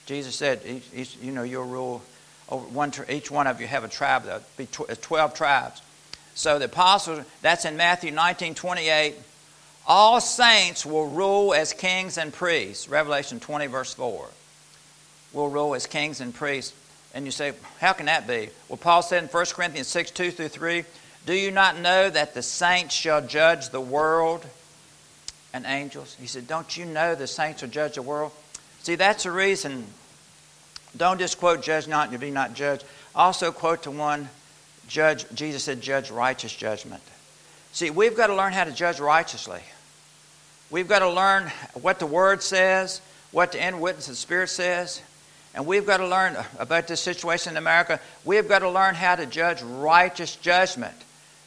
Jesus 0.07 0.37
said, 0.37 0.61
you 1.21 1.33
know, 1.33 1.43
you'll 1.43 1.67
rule 1.67 2.03
over 2.49 2.65
one, 2.69 2.93
each 3.09 3.31
one 3.31 3.47
of 3.47 3.61
you 3.61 3.67
have 3.67 3.83
a 3.85 3.89
tribe, 3.89 4.25
there'll 4.25 4.43
be 4.57 4.67
12 4.67 5.35
tribes. 5.35 5.83
So 6.35 6.59
the 6.59 6.67
apostles, 6.67 7.25
that's 7.43 7.65
in 7.65 7.77
Matthew 7.77 8.13
19, 8.13 8.55
28. 8.55 9.17
All 9.89 10.21
saints 10.21 10.85
will 10.87 11.09
rule 11.09 11.55
as 11.55 11.73
kings 11.73 12.19
and 12.19 12.33
priests. 12.33 12.89
Revelation 12.89 13.41
20, 13.41 13.67
verse 13.67 13.95
4. 13.95 14.29
Will 15.37 15.49
rule 15.49 15.75
as 15.77 15.87
kings 15.87 16.21
and 16.21 16.35
priests. 16.35 16.75
And 17.15 17.25
you 17.25 17.31
say, 17.31 17.53
how 17.79 17.93
can 17.93 18.07
that 18.07 18.27
be? 18.27 18.49
Well, 18.69 18.77
Paul 18.77 19.03
said 19.03 19.23
in 19.23 19.29
1 19.29 19.47
Corinthians 19.55 19.87
6, 19.87 20.11
2 20.11 20.31
through 20.33 20.49
3, 20.49 20.85
Do 21.27 21.35
you 21.35 21.53
not 21.53 21.79
know 21.79 22.11
that 22.11 22.35
the 22.35 22.43
saints 22.43 22.95
shall 22.95 23.25
judge 23.25 23.71
the 23.71 23.81
world? 23.81 24.45
and 25.57 25.65
angels. 25.67 26.15
He 26.21 26.27
said, 26.27 26.47
Don't 26.47 26.77
you 26.77 26.85
know 26.85 27.15
the 27.15 27.27
saints 27.27 27.63
will 27.63 27.71
judge 27.71 27.95
the 27.95 28.03
world? 28.03 28.31
See, 28.83 28.95
that's 28.95 29.25
the 29.25 29.33
reason. 29.33 29.87
Don't 30.97 31.19
just 31.19 31.39
quote, 31.39 31.63
Judge 31.63 31.89
not, 31.89 32.11
and 32.11 32.21
be 32.21 32.31
not 32.31 32.55
judged. 32.55 32.85
Also 33.15 33.51
quote 33.51 33.83
to 33.85 33.91
one, 33.91 34.29
judge, 34.87 35.25
Jesus 35.35 35.65
said, 35.65 35.81
Judge 35.81 36.11
righteous 36.11 36.55
judgment. 36.55 37.03
See, 37.73 37.91
we've 37.91 38.17
got 38.17 38.29
to 38.29 38.37
learn 38.37 38.53
how 38.53 38.65
to 38.65 38.73
judge 38.73 39.01
righteously. 39.01 39.61
We've 40.71 40.89
got 40.89 40.99
to 41.01 41.11
learn 41.11 41.51
what 41.75 41.99
the 41.99 42.07
Word 42.07 42.43
says, 42.43 43.01
what 43.33 43.53
the 43.53 43.61
end 43.61 43.81
witness 43.81 44.09
of 44.09 44.13
the 44.13 44.17
Spirit 44.17 44.51
says. 44.51 45.01
And 45.57 45.67
we've 45.67 45.87
got 45.87 45.97
to 45.97 46.07
learn 46.07 46.37
about 46.59 46.87
this 46.87 47.01
situation 47.01 47.55
in 47.55 47.57
America. 47.57 47.99
We've 48.25 48.47
got 48.47 48.61
to 48.61 48.71
learn 48.71 48.95
how 48.95 49.17
to 49.17 49.27
judge 49.27 49.63
righteous 49.63 50.37
judgment 50.37 50.95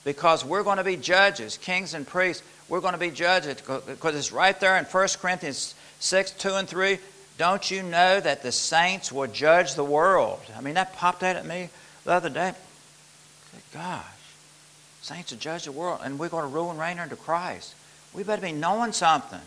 because 0.04 0.44
we're 0.44 0.64
going 0.64 0.78
to 0.78 0.84
be 0.84 0.98
judges, 0.98 1.58
kings 1.58 1.94
and 1.94 2.06
priests 2.06 2.44
we're 2.70 2.82
going 2.82 2.94
to 2.94 3.00
be 3.00 3.10
judged 3.10 3.64
because 3.88 4.16
it's 4.16 4.32
right 4.32 4.58
there 4.60 4.78
in 4.78 4.86
1 4.86 5.08
Corinthians 5.20 5.74
6, 6.00 6.32
2 6.32 6.50
and 6.54 6.70
3. 6.70 7.00
Don't 7.40 7.72
you 7.72 7.82
know 7.82 8.20
that 8.20 8.44
the 8.44 8.52
saints 8.52 9.12
will 9.12 9.28
judge 9.28 9.74
the 9.74 9.84
world? 9.84 10.40
I 10.56 10.62
mean, 10.62 10.76
that 10.76 10.96
popped 10.96 11.24
out 11.24 11.36
at 11.36 11.46
me 11.46 11.70
the 12.06 12.12
other 12.12 12.30
day. 12.30 12.54
Gosh, 13.74 14.06
saints 15.02 15.32
will 15.32 15.40
judge 15.40 15.66
the 15.66 15.72
world, 15.72 16.02
and 16.04 16.20
we're 16.20 16.30
going 16.30 16.44
to 16.44 16.54
rule 16.56 16.70
and 16.70 16.80
reign 16.80 17.00
under 17.00 17.16
Christ. 17.16 17.74
We 18.14 18.24
better 18.24 18.42
be 18.42 18.52
knowing 18.52 18.92
something. 18.92 19.42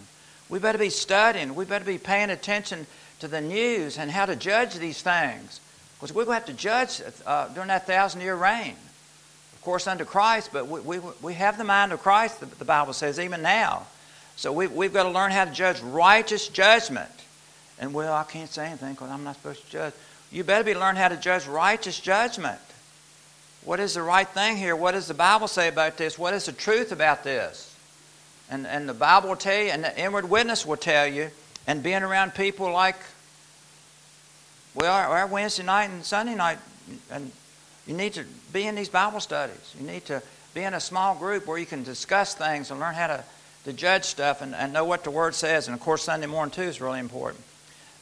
We 0.49 0.59
better 0.59 0.79
be 0.79 0.91
studying. 0.91 1.55
We 1.55 1.65
better 1.65 1.85
be 1.85 1.99
paying 1.99 2.31
attention 2.31 2.87
to 3.23 3.29
the 3.29 3.41
news 3.41 3.99
and 3.99 4.11
how 4.11 4.27
to 4.27 4.37
judge 4.37 4.75
these 4.75 5.03
things. 5.03 5.61
Because 5.99 6.15
we're 6.15 6.25
going 6.25 6.41
to 6.41 6.47
have 6.47 6.57
to 6.57 6.63
judge 6.63 7.03
uh, 7.27 7.49
during 7.49 7.69
that 7.69 7.87
thousand 7.87 8.21
year 8.21 8.37
reign 8.37 8.77
of 9.63 9.67
course, 9.67 9.87
under 9.87 10.05
Christ, 10.05 10.51
but 10.53 10.67
we, 10.67 10.81
we, 10.81 10.99
we 11.23 11.35
have 11.35 11.57
the 11.57 11.63
mind 11.63 11.93
of 11.93 12.03
Christ, 12.03 12.41
the, 12.41 12.47
the 12.47 12.65
Bible 12.65 12.93
says, 12.93 13.21
even 13.21 13.43
now. 13.43 13.87
So 14.35 14.53
we, 14.53 14.67
we've 14.67 14.93
got 14.93 15.05
to 15.05 15.11
learn 15.11 15.31
how 15.31 15.45
to 15.45 15.53
judge 15.53 15.81
righteous 15.83 16.49
judgment. 16.49 17.13
And, 17.79 17.95
well, 17.95 18.13
I 18.13 18.25
can't 18.25 18.51
say 18.51 18.67
anything 18.67 18.95
because 18.95 19.09
I'm 19.09 19.23
not 19.23 19.37
supposed 19.37 19.65
to 19.67 19.71
judge. 19.71 19.95
You 20.33 20.43
better 20.43 20.65
be 20.65 20.75
learn 20.75 20.97
how 20.97 21.07
to 21.07 21.17
judge 21.17 21.47
righteous 21.47 22.01
judgment. 22.01 22.59
What 23.65 23.79
is 23.79 23.95
the 23.95 24.03
right 24.03 24.27
thing 24.27 24.57
here? 24.57 24.75
What 24.75 24.93
does 24.93 25.07
the 25.07 25.15
Bible 25.15 25.47
say 25.47 25.69
about 25.69 25.97
this? 25.97 26.19
What 26.19 26.35
is 26.35 26.47
the 26.47 26.53
truth 26.53 26.91
about 26.91 27.23
this? 27.23 27.73
And, 28.51 28.67
and 28.67 28.89
the 28.89 28.95
Bible 28.95 29.29
will 29.29 29.37
tell 29.37 29.63
you, 29.63 29.71
and 29.71 29.85
the 29.85 29.97
inward 29.97 30.29
witness 30.29 30.67
will 30.67 30.77
tell 30.77 31.07
you, 31.07 31.31
and 31.67 31.83
being 31.83 32.03
around 32.03 32.35
people 32.35 32.71
like, 32.73 32.97
well, 34.75 34.93
our, 34.93 35.19
our 35.19 35.27
Wednesday 35.27 35.65
night 35.65 35.91
and 35.91 36.05
Sunday 36.05 36.35
night, 36.35 36.59
and 37.11 37.31
you 37.87 37.95
need 37.95 38.15
to 38.15 38.25
be 38.53 38.67
in 38.67 38.75
these 38.75 38.89
Bible 38.89 39.21
studies. 39.21 39.75
You 39.79 39.87
need 39.87 40.05
to 40.07 40.23
be 40.55 40.63
in 40.63 40.75
a 40.75 40.81
small 40.81 41.15
group 41.15 41.47
where 41.47 41.59
you 41.59 41.67
can 41.67 41.83
discuss 41.83 42.35
things 42.35 42.71
and 42.71 42.81
learn 42.81 42.95
how 42.95 43.09
to, 43.09 43.25
to 43.65 43.73
judge 43.73 44.05
stuff 44.05 44.43
and, 44.43 44.55
and 44.55 44.73
know 44.73 44.85
what 44.85 45.05
the 45.05 45.11
Word 45.11 45.35
says. 45.35 45.69
And 45.69 45.75
of 45.75 45.81
course, 45.81 46.03
Sunday 46.03 46.27
morning 46.27 46.53
too 46.53 46.63
is 46.63 46.81
really 46.81 47.01
important. 47.01 47.43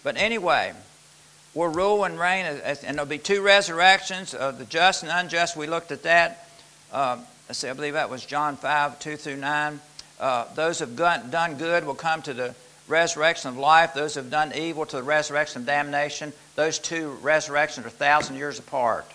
But 0.02 0.16
anyway, 0.16 0.72
we'll 1.54 1.68
rule 1.68 2.04
and 2.04 2.18
reign, 2.18 2.46
as, 2.46 2.82
and 2.84 2.96
there'll 2.96 3.08
be 3.08 3.18
two 3.18 3.42
resurrections 3.42 4.34
of 4.34 4.58
the 4.58 4.64
just 4.64 5.02
and 5.02 5.12
unjust. 5.12 5.56
We 5.56 5.66
looked 5.66 5.92
at 5.92 6.02
that. 6.04 6.48
Uh, 6.92 7.18
let's 7.48 7.58
see, 7.58 7.68
I 7.68 7.72
believe 7.72 7.94
that 7.94 8.10
was 8.10 8.24
John 8.24 8.56
5, 8.56 8.98
2 8.98 9.16
through 9.16 9.36
9. 9.36 9.80
Uh, 10.18 10.44
those 10.54 10.78
who 10.78 10.86
have 10.86 11.30
done 11.30 11.56
good 11.56 11.84
will 11.84 11.94
come 11.94 12.22
to 12.22 12.34
the 12.34 12.54
resurrection 12.90 13.48
of 13.50 13.56
life. 13.56 13.94
Those 13.94 14.14
who 14.14 14.20
have 14.20 14.30
done 14.30 14.52
evil 14.54 14.84
to 14.84 14.96
the 14.96 15.02
resurrection 15.02 15.62
of 15.62 15.66
damnation. 15.66 16.32
Those 16.56 16.78
two 16.78 17.10
resurrections 17.22 17.86
are 17.86 17.88
a 17.88 17.92
thousand 17.92 18.36
years 18.36 18.58
apart. 18.58 19.06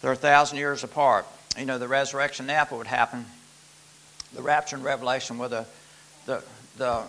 They're 0.00 0.12
a 0.12 0.16
thousand 0.16 0.58
years 0.58 0.84
apart. 0.84 1.26
You 1.58 1.66
know, 1.66 1.78
the 1.78 1.88
resurrection 1.88 2.46
now, 2.46 2.66
would 2.70 2.86
happen? 2.86 3.26
The 4.34 4.42
rapture 4.42 4.76
and 4.76 4.84
revelation 4.84 5.38
were 5.38 5.48
the, 5.48 5.66
the, 6.26 6.42
the, 6.76 7.02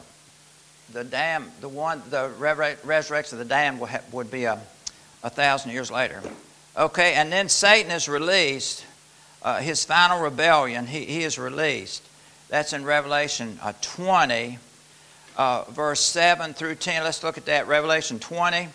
the 0.94 1.04
dam, 1.04 1.52
the 1.62 1.70
one, 1.70 2.02
the 2.10 2.30
resurrection 2.84 3.40
of 3.40 3.48
the 3.48 3.54
dam 3.54 3.80
would, 3.80 3.90
would 4.12 4.32
be 4.32 4.44
a, 4.44 4.60
a 5.24 5.30
thousand 5.30 5.72
years 5.72 5.90
later. 5.90 6.22
Okay, 6.78 7.14
and 7.14 7.32
then 7.32 7.50
Satan 7.50 7.92
is 7.92 8.08
released. 8.08 8.86
Uh, 9.42 9.60
his 9.60 9.86
final 9.86 10.22
rebellion, 10.22 10.88
he, 10.88 11.06
he 11.06 11.24
is 11.24 11.38
released. 11.38 12.04
That's 12.50 12.74
in 12.74 12.84
Revelation 12.84 13.60
uh, 13.62 13.74
20, 13.82 14.60
uh, 15.38 15.63
verse 15.69 16.02
7 16.02 16.54
through 16.54 16.76
10. 16.76 17.04
Let's 17.04 17.24
look 17.24 17.38
at 17.38 17.45
that. 17.45 17.67
Revelation 17.67 18.19
20. 18.19 18.67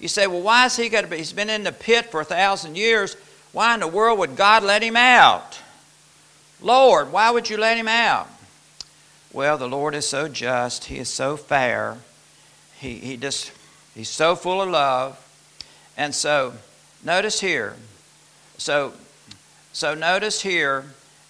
You 0.00 0.08
say, 0.08 0.26
well, 0.26 0.42
why 0.42 0.66
is 0.66 0.76
he 0.76 0.88
going 0.88 1.04
to 1.04 1.10
be? 1.10 1.18
He's 1.18 1.32
been 1.32 1.50
in 1.50 1.62
the 1.62 1.72
pit 1.72 2.10
for 2.10 2.20
a 2.20 2.24
thousand 2.24 2.76
years. 2.76 3.16
Why 3.52 3.74
in 3.74 3.80
the 3.80 3.88
world 3.88 4.18
would 4.18 4.36
God 4.36 4.62
let 4.62 4.82
him 4.82 4.96
out? 4.96 5.60
Lord, 6.60 7.12
why 7.12 7.30
would 7.30 7.48
you 7.50 7.56
let 7.56 7.76
him 7.76 7.88
out? 7.88 8.28
Well, 9.32 9.56
the 9.58 9.68
Lord 9.68 9.94
is 9.94 10.06
so 10.08 10.28
just. 10.28 10.86
He 10.86 10.98
is 10.98 11.08
so 11.08 11.36
fair. 11.36 11.98
He, 12.78 12.94
he 12.94 13.16
just, 13.16 13.52
he's 13.94 14.08
so 14.08 14.34
full 14.34 14.60
of 14.60 14.68
love. 14.68 15.18
And 15.96 16.14
so, 16.14 16.54
notice 17.04 17.40
here. 17.40 17.76
So, 18.58 18.92
so 19.72 19.94
notice 19.94 20.42
here 20.42 20.84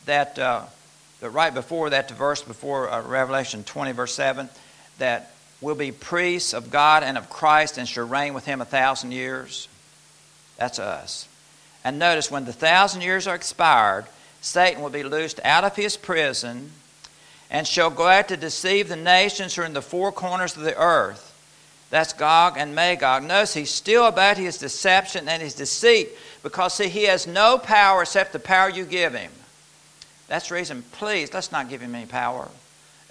that 0.07 0.39
uh, 0.39 0.65
right 1.21 1.55
before 1.55 1.91
that, 1.91 2.09
the 2.09 2.15
verse 2.15 2.43
before 2.43 2.91
uh, 2.91 3.03
Revelation 3.03 3.65
20, 3.65 3.93
verse 3.93 4.15
7, 4.15 4.49
that 4.99 5.33
we'll 5.61 5.75
be 5.75 5.93
priests 5.93 6.53
of 6.53 6.71
God 6.71 7.03
and 7.03 7.17
of 7.17 7.31
Christ 7.31 7.79
and 7.79 7.89
shall 7.89 8.07
reign 8.07 8.35
with 8.35 8.45
him 8.45 8.61
a 8.61 8.67
thousand 8.67 9.13
years. 9.13 9.69
That's 10.57 10.79
us. 10.79 11.29
And 11.85 11.99
notice 11.99 12.31
when 12.31 12.45
the 12.45 12.53
thousand 12.53 13.03
years 13.03 13.27
are 13.27 13.35
expired, 13.35 14.07
Satan 14.41 14.83
will 14.83 14.91
be 14.91 15.03
loosed 15.03 15.41
out 15.45 15.65
of 15.65 15.77
his 15.77 15.97
prison 15.97 16.73
and 17.51 17.67
shall 17.67 17.91
go 17.91 18.07
out 18.07 18.29
to 18.29 18.37
deceive 18.37 18.89
the 18.89 18.97
nations 18.97 19.55
who 19.55 19.63
are 19.63 19.67
in 19.67 19.73
the 19.73 19.83
four 19.83 20.13
corners 20.13 20.57
of 20.57 20.63
the 20.63 20.77
earth. 20.77 21.29
That's 21.91 22.15
Gog 22.15 22.55
and 22.57 22.75
Magog. 22.75 23.23
Notice 23.23 23.53
he's 23.53 23.71
still 23.71 24.07
about 24.07 24.39
his 24.39 24.57
deception 24.57 25.29
and 25.29 25.43
his 25.43 25.55
deceit 25.55 26.09
because, 26.43 26.75
see, 26.75 26.89
he 26.89 27.05
has 27.05 27.27
no 27.27 27.59
power 27.59 28.03
except 28.03 28.33
the 28.33 28.39
power 28.39 28.71
you 28.71 28.87
give 28.87 29.13
him. 29.13 29.31
That's 30.27 30.49
the 30.49 30.55
reason, 30.55 30.83
please, 30.93 31.35
let's 31.35 31.53
not 31.53 31.69
give 31.69 31.83
him 31.83 31.95
any 31.95 32.07
power. 32.07 32.49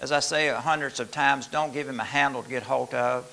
As 0.02 0.10
I 0.10 0.18
say 0.18 0.48
hundreds 0.48 0.98
of 0.98 1.12
times, 1.12 1.46
don't 1.46 1.72
give 1.72 1.88
him 1.88 2.00
a 2.00 2.04
handle 2.04 2.42
to 2.42 2.48
get 2.48 2.64
hold 2.64 2.92
of. 2.92 3.24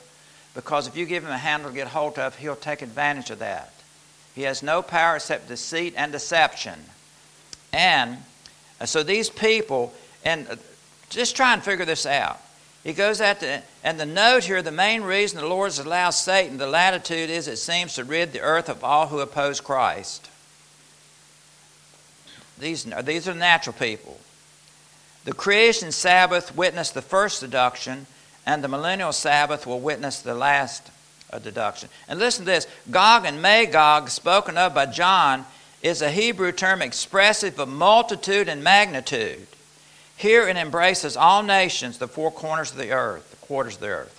Because 0.54 0.88
if 0.88 0.96
you 0.96 1.08
give 1.08 1.24
him 1.24 1.32
a 1.32 1.38
handle 1.38 1.72
to 1.72 1.76
get 1.76 1.88
hold 1.88 2.20
of, 2.20 2.36
he'll 2.36 2.56
take 2.56 2.84
advantage 2.84 3.32
of 3.32 3.40
that. 3.40 3.74
He 4.36 4.44
has 4.44 4.62
no 4.62 4.84
power 4.84 5.16
except 5.16 5.48
deceit 5.48 5.96
and 5.98 6.12
deception. 6.12 6.80
And 7.74 8.18
uh, 8.80 8.86
so 8.86 9.02
these 9.02 9.32
people, 9.32 9.94
and 10.24 10.48
uh, 10.48 10.56
just 11.10 11.36
try 11.36 11.54
and 11.54 11.64
figure 11.64 11.86
this 11.86 12.06
out. 12.06 12.40
He 12.84 12.94
goes 12.94 13.20
out 13.20 13.40
to, 13.40 13.64
and 13.84 14.00
the 14.00 14.06
note 14.06 14.44
here, 14.44 14.62
the 14.62 14.72
main 14.72 15.02
reason 15.02 15.40
the 15.40 15.48
Lord 15.48 15.68
has 15.68 15.80
allowed 15.80 16.12
Satan 16.12 16.58
the 16.58 16.68
latitude 16.68 17.32
is 17.32 17.48
it 17.48 17.58
seems 17.58 17.96
to 17.96 18.04
rid 18.04 18.32
the 18.32 18.42
earth 18.42 18.70
of 18.70 18.84
all 18.84 19.08
who 19.08 19.20
oppose 19.20 19.60
Christ. 19.60 20.30
These, 22.60 22.86
these 23.04 23.28
are 23.28 23.34
natural 23.34 23.74
people. 23.74 24.20
The 25.26 25.34
creation 25.34 25.92
Sabbath 25.92 26.56
witnessed 26.56 26.94
the 26.94 27.02
first 27.02 27.42
deduction, 27.42 28.08
and 28.46 28.64
the 28.64 28.68
millennial 28.68 29.12
Sabbath 29.12 29.68
will 29.68 29.80
witness 29.80 30.22
the 30.22 30.34
last 30.34 30.90
uh, 31.32 31.40
deduction. 31.40 31.90
And 32.08 32.20
listen 32.20 32.46
to 32.46 32.52
this 32.52 32.68
Gog 32.90 33.26
and 33.26 33.42
Magog, 33.42 34.10
spoken 34.10 34.58
of 34.58 34.74
by 34.74 34.86
John, 34.86 35.46
is 35.82 36.02
a 36.02 36.12
Hebrew 36.12 36.52
term 36.52 36.82
expressive 36.82 37.60
of 37.60 37.70
multitude 37.70 38.50
and 38.50 38.64
magnitude. 38.64 39.48
Here 40.18 40.48
it 40.48 40.58
embraces 40.58 41.16
all 41.16 41.44
nations, 41.44 41.98
the 41.98 42.08
four 42.08 42.32
corners 42.32 42.72
of 42.72 42.78
the 42.78 42.92
earth, 42.92 43.30
the 43.32 43.46
quarters 43.46 43.76
of 43.76 43.82
the 43.82 43.88
earth. 43.88 44.16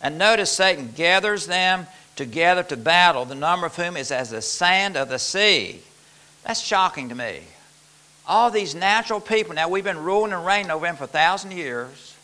And 0.00 0.18
notice 0.18 0.50
Satan 0.50 0.92
gathers 0.94 1.46
them 1.46 1.86
together 2.14 2.62
to 2.64 2.76
battle, 2.76 3.24
the 3.24 3.34
number 3.34 3.66
of 3.66 3.76
whom 3.76 3.96
is 3.96 4.10
as 4.10 4.30
the 4.30 4.40
sand 4.40 4.96
of 4.96 5.08
the 5.08 5.18
sea. 5.18 5.82
That's 6.44 6.60
shocking 6.60 7.08
to 7.10 7.14
me. 7.14 7.40
All 8.26 8.50
these 8.50 8.74
natural 8.74 9.20
people, 9.20 9.54
now 9.54 9.68
we've 9.68 9.84
been 9.84 10.02
ruling 10.02 10.32
and 10.32 10.44
reigning 10.44 10.70
over 10.70 10.86
them 10.86 10.96
for 10.96 11.04
a 11.04 11.08
thousand 11.08 11.52
years, 11.52 12.16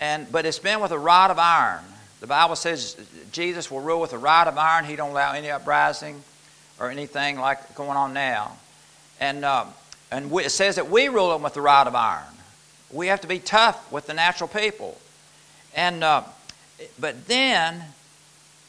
and, 0.00 0.30
but 0.32 0.46
it's 0.46 0.58
been 0.58 0.80
with 0.80 0.92
a 0.92 0.98
rod 0.98 1.30
of 1.30 1.38
iron. 1.38 1.84
The 2.20 2.26
Bible 2.26 2.56
says 2.56 2.96
Jesus 3.32 3.70
will 3.70 3.80
rule 3.80 4.00
with 4.00 4.12
a 4.12 4.18
rod 4.18 4.48
of 4.48 4.56
iron. 4.56 4.84
He 4.84 4.96
don't 4.96 5.10
allow 5.10 5.32
any 5.32 5.50
uprising 5.50 6.22
or 6.78 6.90
anything 6.90 7.38
like 7.38 7.74
going 7.74 7.96
on 7.96 8.12
now. 8.12 8.56
And 9.20 9.44
uh, 9.44 9.66
and 10.12 10.30
it 10.30 10.50
says 10.50 10.76
that 10.76 10.90
we 10.90 11.08
rule 11.08 11.30
them 11.30 11.42
with 11.42 11.54
the 11.54 11.62
rod 11.62 11.86
of 11.86 11.94
iron. 11.94 12.34
We 12.92 13.06
have 13.06 13.22
to 13.22 13.26
be 13.26 13.38
tough 13.38 13.90
with 13.90 14.06
the 14.06 14.12
natural 14.12 14.46
people. 14.46 14.98
And, 15.74 16.04
uh, 16.04 16.24
but 17.00 17.26
then, 17.26 17.82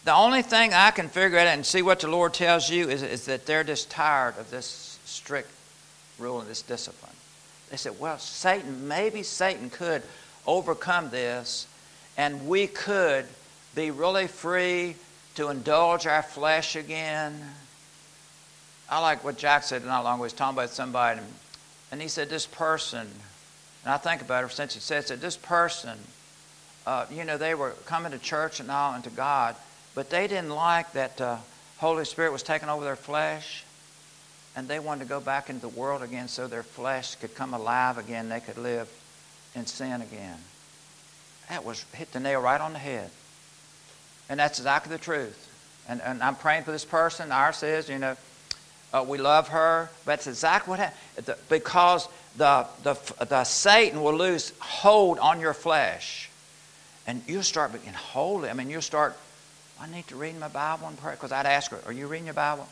the 0.06 0.13
only 0.13 0.42
thing 0.42 0.74
I 0.74 0.92
can 0.92 1.10
figure 1.10 1.38
out 1.38 1.48
and 1.48 1.66
see 1.66 1.82
what 1.82 2.00
the 2.00 2.08
Lord 2.08 2.34
tells 2.34 2.70
you 2.70 2.88
is, 2.89 3.04
is 3.04 3.26
that 3.26 3.46
they're 3.46 3.66
just 3.66 3.92
tired 3.92 4.38
of 4.38 4.50
this 4.52 4.98
strict 5.04 5.50
rule 6.24 6.40
and 6.40 6.50
this 6.50 6.62
discipline. 6.62 7.12
They 7.70 7.78
said, 7.78 8.00
well, 8.00 8.18
Satan, 8.18 8.88
maybe 8.88 9.24
Satan 9.24 9.70
could 9.70 10.04
overcome 10.46 11.10
this 11.10 11.68
and 12.18 12.48
we 12.48 12.68
could 12.68 13.26
be 13.76 13.92
really 13.92 14.28
free 14.28 14.96
to 15.36 15.50
indulge 15.50 16.06
our 16.06 16.22
flesh 16.22 16.76
again 16.76 17.42
I 18.90 19.00
like 19.00 19.24
what 19.24 19.38
Jack 19.38 19.64
said 19.64 19.84
not 19.86 20.04
long 20.04 20.16
ago. 20.16 20.24
He 20.24 20.26
was 20.26 20.34
talking 20.34 20.56
about 20.56 20.70
somebody, 20.70 21.20
and 21.92 22.02
he 22.02 22.08
said, 22.08 22.30
This 22.30 22.46
person, 22.46 23.08
and 23.84 23.94
I 23.94 23.98
think 23.98 24.22
about 24.22 24.44
it 24.44 24.52
since 24.52 24.74
he 24.74 24.80
said, 24.80 25.08
that 25.08 25.22
this 25.22 25.36
person, 25.36 25.98
uh, 26.86 27.08
you 27.10 27.24
know, 27.24 27.38
they 27.38 27.56
were 27.56 27.72
coming 27.86 28.12
to 28.12 28.20
church 28.20 28.60
and 28.60 28.70
all 28.70 28.94
and 28.94 29.04
to 29.06 29.10
God, 29.10 29.56
but 29.96 30.12
they 30.12 30.28
didn't 30.28 30.52
like 30.52 30.94
that 30.94 31.20
uh, 31.20 31.38
Holy 31.78 32.06
Spirit 32.06 32.32
was 32.32 32.44
taking 32.44 32.70
over 32.70 32.84
their 32.84 32.96
flesh, 32.96 33.64
and 34.56 34.68
they 34.68 34.80
wanted 34.80 35.04
to 35.04 35.10
go 35.10 35.20
back 35.20 35.50
into 35.50 35.62
the 35.62 35.70
world 35.70 36.02
again 36.02 36.28
so 36.28 36.48
their 36.48 36.63
flesh 36.63 37.16
could 37.16 37.34
come 37.36 37.54
alive 37.54 37.98
again, 37.98 38.30
they 38.30 38.39
could 38.39 38.58
live 38.58 38.89
in 39.56 39.66
sin 39.66 40.02
again. 40.02 40.38
That 41.50 41.66
was 41.66 41.86
hit 41.94 42.12
the 42.12 42.20
nail 42.20 42.42
right 42.42 42.62
on 42.62 42.74
the 42.74 42.80
head. 42.80 43.10
And 44.30 44.39
that's 44.39 44.60
exactly 44.60 44.96
the 44.96 45.04
truth. 45.04 45.50
And, 45.88 46.02
and 46.02 46.24
I'm 46.24 46.36
praying 46.36 46.63
for 46.63 46.72
this 46.72 46.86
person. 46.86 47.32
Ours 47.32 47.58
says, 47.58 47.89
you 47.89 48.00
know, 48.00 48.16
uh, 48.94 49.04
we 49.08 49.18
love 49.18 49.50
her. 49.50 49.89
But 50.06 50.12
that's 50.12 50.28
exactly 50.28 50.72
what 50.72 50.80
happened. 50.80 51.36
Because 51.50 52.08
the, 52.38 52.66
the, 52.84 52.98
the 53.26 53.44
Satan 53.44 54.02
will 54.02 54.16
lose 54.16 54.54
hold 54.60 55.20
on 55.20 55.39
your 55.39 55.54
flesh. 55.54 56.30
And 57.06 57.22
you'll 57.28 57.44
start 57.44 57.74
being 57.74 57.94
holy. 57.94 58.50
I 58.50 58.54
mean, 58.54 58.70
you'll 58.70 58.82
start, 58.82 59.18
I 59.80 59.88
need 59.89 60.08
to 60.08 60.16
read 60.16 60.39
my 60.39 60.48
Bible 60.48 60.88
and 60.88 60.98
pray. 60.98 61.13
Because 61.13 61.34
I'd 61.34 61.46
ask 61.46 61.72
her, 61.72 61.80
Are 61.86 61.92
you 61.92 62.08
reading 62.08 62.26
your 62.28 62.34
Bible? 62.34 62.68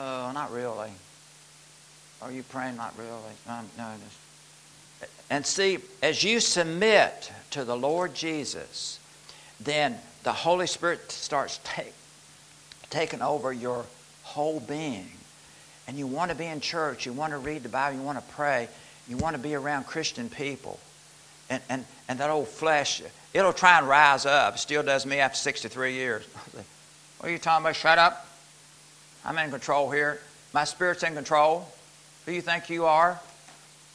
Oh, 0.00 0.30
not 0.32 0.52
really. 0.52 0.90
Are 2.22 2.30
you 2.30 2.44
praying? 2.44 2.76
Not 2.76 2.96
really. 2.96 3.10
No, 3.48 3.60
just. 4.04 5.10
And 5.28 5.44
see, 5.44 5.78
as 6.02 6.22
you 6.22 6.38
submit 6.38 7.32
to 7.50 7.64
the 7.64 7.76
Lord 7.76 8.14
Jesus, 8.14 9.00
then 9.58 9.98
the 10.22 10.32
Holy 10.32 10.68
Spirit 10.68 11.10
starts 11.10 11.58
take, 11.64 11.94
taking 12.90 13.22
over 13.22 13.52
your 13.52 13.84
whole 14.22 14.60
being. 14.60 15.10
And 15.88 15.98
you 15.98 16.06
want 16.06 16.30
to 16.30 16.36
be 16.36 16.46
in 16.46 16.60
church, 16.60 17.04
you 17.04 17.12
want 17.12 17.32
to 17.32 17.38
read 17.38 17.64
the 17.64 17.68
Bible, 17.68 17.98
you 17.98 18.04
want 18.04 18.18
to 18.18 18.34
pray, 18.34 18.68
you 19.08 19.16
want 19.16 19.34
to 19.34 19.42
be 19.42 19.56
around 19.56 19.86
Christian 19.86 20.30
people. 20.30 20.78
And, 21.50 21.60
and, 21.68 21.84
and 22.08 22.20
that 22.20 22.30
old 22.30 22.46
flesh, 22.46 23.02
it'll 23.34 23.52
try 23.52 23.78
and 23.78 23.88
rise 23.88 24.26
up. 24.26 24.54
It 24.54 24.58
still 24.58 24.84
does 24.84 25.04
me 25.04 25.18
after 25.18 25.38
63 25.38 25.94
years. 25.94 26.24
what 26.52 27.28
are 27.28 27.32
you 27.32 27.38
talking 27.38 27.64
about? 27.64 27.74
Shut 27.74 27.98
up. 27.98 28.27
I'm 29.24 29.38
in 29.38 29.50
control 29.50 29.90
here. 29.90 30.20
My 30.52 30.64
spirit's 30.64 31.02
in 31.02 31.14
control. 31.14 31.68
Who 32.26 32.32
you 32.32 32.40
think 32.40 32.70
you 32.70 32.86
are? 32.86 33.18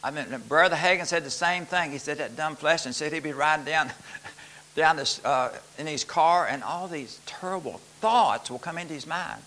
I 0.04 0.12
mean, 0.12 0.26
Brother 0.48 0.76
Hagin 0.76 1.06
said 1.06 1.24
the 1.24 1.32
same 1.32 1.66
thing. 1.66 1.92
He 1.92 1.98
said 1.98 2.18
that 2.18 2.36
dumb 2.36 2.56
flesh 2.56 2.86
and 2.86 2.94
said 2.94 3.14
he'd 3.14 3.24
be 3.24 3.32
riding 3.32 3.66
down, 3.66 3.92
down 4.76 4.98
this, 4.98 5.24
uh, 5.24 5.58
in 5.78 5.88
his 5.88 6.04
car, 6.04 6.48
and 6.48 6.62
all 6.64 6.88
these 6.88 7.20
terrible 7.26 7.80
thoughts 8.02 8.52
will 8.52 8.60
come 8.60 8.78
into 8.78 8.94
his 8.94 9.08
mind. 9.08 9.42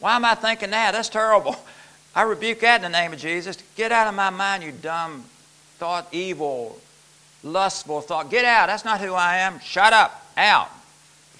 Why 0.00 0.16
am 0.16 0.24
I 0.24 0.34
thinking 0.34 0.70
that? 0.70 0.92
That's 0.92 1.08
terrible. 1.08 1.56
I 2.14 2.22
rebuke 2.22 2.60
that 2.60 2.76
in 2.76 2.82
the 2.82 2.98
name 2.98 3.12
of 3.12 3.20
Jesus. 3.20 3.58
Get 3.76 3.92
out 3.92 4.08
of 4.08 4.14
my 4.14 4.30
mind, 4.30 4.64
you 4.64 4.72
dumb 4.72 5.24
thought, 5.78 6.08
evil, 6.10 6.78
lustful 7.44 8.00
thought. 8.00 8.30
Get 8.30 8.44
out. 8.44 8.66
That's 8.66 8.84
not 8.84 9.00
who 9.00 9.14
I 9.14 9.36
am. 9.36 9.60
Shut 9.60 9.92
up. 9.92 10.26
Out. 10.36 10.68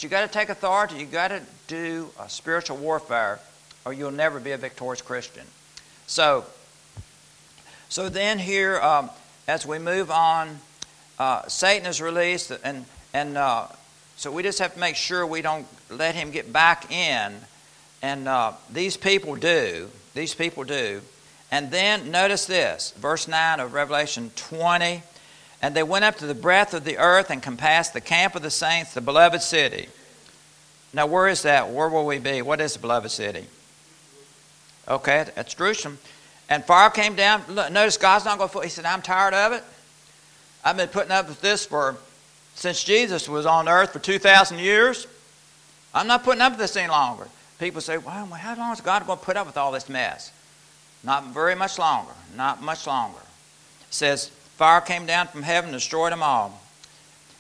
But 0.00 0.04
you 0.04 0.08
got 0.08 0.22
to 0.22 0.32
take 0.32 0.48
authority. 0.48 0.96
You 0.96 1.04
got 1.04 1.28
to 1.28 1.42
do 1.66 2.08
a 2.18 2.26
spiritual 2.26 2.78
warfare, 2.78 3.38
or 3.84 3.92
you'll 3.92 4.10
never 4.10 4.40
be 4.40 4.52
a 4.52 4.56
victorious 4.56 5.02
Christian. 5.02 5.44
So, 6.06 6.46
so 7.90 8.08
then 8.08 8.38
here, 8.38 8.80
um, 8.80 9.10
as 9.46 9.66
we 9.66 9.78
move 9.78 10.10
on, 10.10 10.58
uh, 11.18 11.46
Satan 11.48 11.86
is 11.86 12.00
released, 12.00 12.50
and 12.64 12.86
and 13.12 13.36
uh, 13.36 13.66
so 14.16 14.32
we 14.32 14.42
just 14.42 14.58
have 14.60 14.72
to 14.72 14.80
make 14.80 14.96
sure 14.96 15.26
we 15.26 15.42
don't 15.42 15.66
let 15.90 16.14
him 16.14 16.30
get 16.30 16.50
back 16.50 16.90
in 16.90 17.34
and 18.00 18.26
uh, 18.26 18.52
these 18.72 18.96
people 18.96 19.36
do. 19.36 19.90
These 20.14 20.34
people 20.34 20.64
do. 20.64 21.02
And 21.52 21.70
then 21.70 22.10
notice 22.10 22.46
this, 22.46 22.94
verse 22.96 23.28
9 23.28 23.60
of 23.60 23.74
Revelation 23.74 24.30
20. 24.34 25.02
And 25.62 25.74
they 25.74 25.82
went 25.82 26.04
up 26.04 26.16
to 26.16 26.26
the 26.26 26.34
breadth 26.34 26.72
of 26.72 26.84
the 26.84 26.98
earth 26.98 27.30
and 27.30 27.42
compassed 27.42 27.92
the 27.92 28.00
camp 28.00 28.34
of 28.34 28.42
the 28.42 28.50
saints, 28.50 28.94
the 28.94 29.00
beloved 29.00 29.42
city. 29.42 29.88
Now, 30.92 31.06
where 31.06 31.28
is 31.28 31.42
that? 31.42 31.70
Where 31.70 31.88
will 31.88 32.06
we 32.06 32.18
be? 32.18 32.42
What 32.42 32.60
is 32.60 32.72
the 32.72 32.78
beloved 32.78 33.10
city? 33.10 33.46
Okay, 34.88 35.26
that's 35.34 35.54
Jerusalem. 35.54 35.98
And 36.48 36.64
fire 36.64 36.90
came 36.90 37.14
down. 37.14 37.44
Look, 37.48 37.70
notice 37.70 37.96
God's 37.96 38.24
not 38.24 38.38
going 38.38 38.50
to. 38.50 38.60
He 38.60 38.70
said, 38.70 38.84
"I'm 38.84 39.02
tired 39.02 39.34
of 39.34 39.52
it. 39.52 39.62
I've 40.64 40.76
been 40.76 40.88
putting 40.88 41.12
up 41.12 41.28
with 41.28 41.40
this 41.40 41.64
for 41.64 41.96
since 42.54 42.82
Jesus 42.82 43.28
was 43.28 43.46
on 43.46 43.68
earth 43.68 43.92
for 43.92 44.00
two 44.00 44.18
thousand 44.18 44.58
years. 44.58 45.06
I'm 45.94 46.06
not 46.06 46.24
putting 46.24 46.40
up 46.40 46.52
with 46.52 46.60
this 46.60 46.76
any 46.76 46.88
longer. 46.88 47.28
People 47.58 47.80
say, 47.80 47.98
well, 47.98 48.26
how 48.26 48.56
long 48.56 48.72
is 48.72 48.80
God 48.80 49.06
going 49.06 49.18
to 49.18 49.24
put 49.24 49.36
up 49.36 49.46
with 49.46 49.58
all 49.58 49.70
this 49.70 49.88
mess? 49.88 50.32
Not 51.04 51.26
very 51.26 51.54
much 51.54 51.78
longer. 51.78 52.12
Not 52.34 52.62
much 52.62 52.86
longer. 52.86 53.18
It 53.18 53.94
says, 53.94 54.30
fire 54.60 54.82
came 54.82 55.06
down 55.06 55.26
from 55.26 55.42
heaven 55.42 55.70
and 55.70 55.78
destroyed 55.78 56.12
them 56.12 56.22
all. 56.22 56.60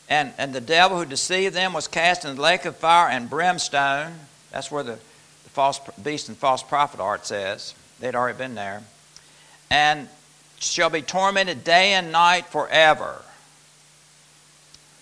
And, 0.08 0.32
and 0.38 0.54
the 0.54 0.60
devil 0.62 0.96
who 0.96 1.04
deceived 1.04 1.54
them 1.54 1.74
was 1.74 1.86
cast 1.86 2.24
in 2.24 2.34
the 2.34 2.40
lake 2.40 2.64
of 2.64 2.78
fire 2.78 3.10
and 3.10 3.28
brimstone. 3.28 4.14
That's 4.50 4.70
where 4.70 4.82
the, 4.82 4.94
the 4.94 5.50
false 5.50 5.78
beast 6.02 6.30
and 6.30 6.38
false 6.38 6.62
prophet 6.62 6.98
are, 6.98 7.18
says. 7.22 7.74
They'd 8.00 8.14
already 8.14 8.38
been 8.38 8.54
there. 8.54 8.82
And 9.70 10.08
shall 10.60 10.88
be 10.88 11.02
tormented 11.02 11.62
day 11.62 11.92
and 11.92 12.10
night 12.10 12.46
forever. 12.46 13.20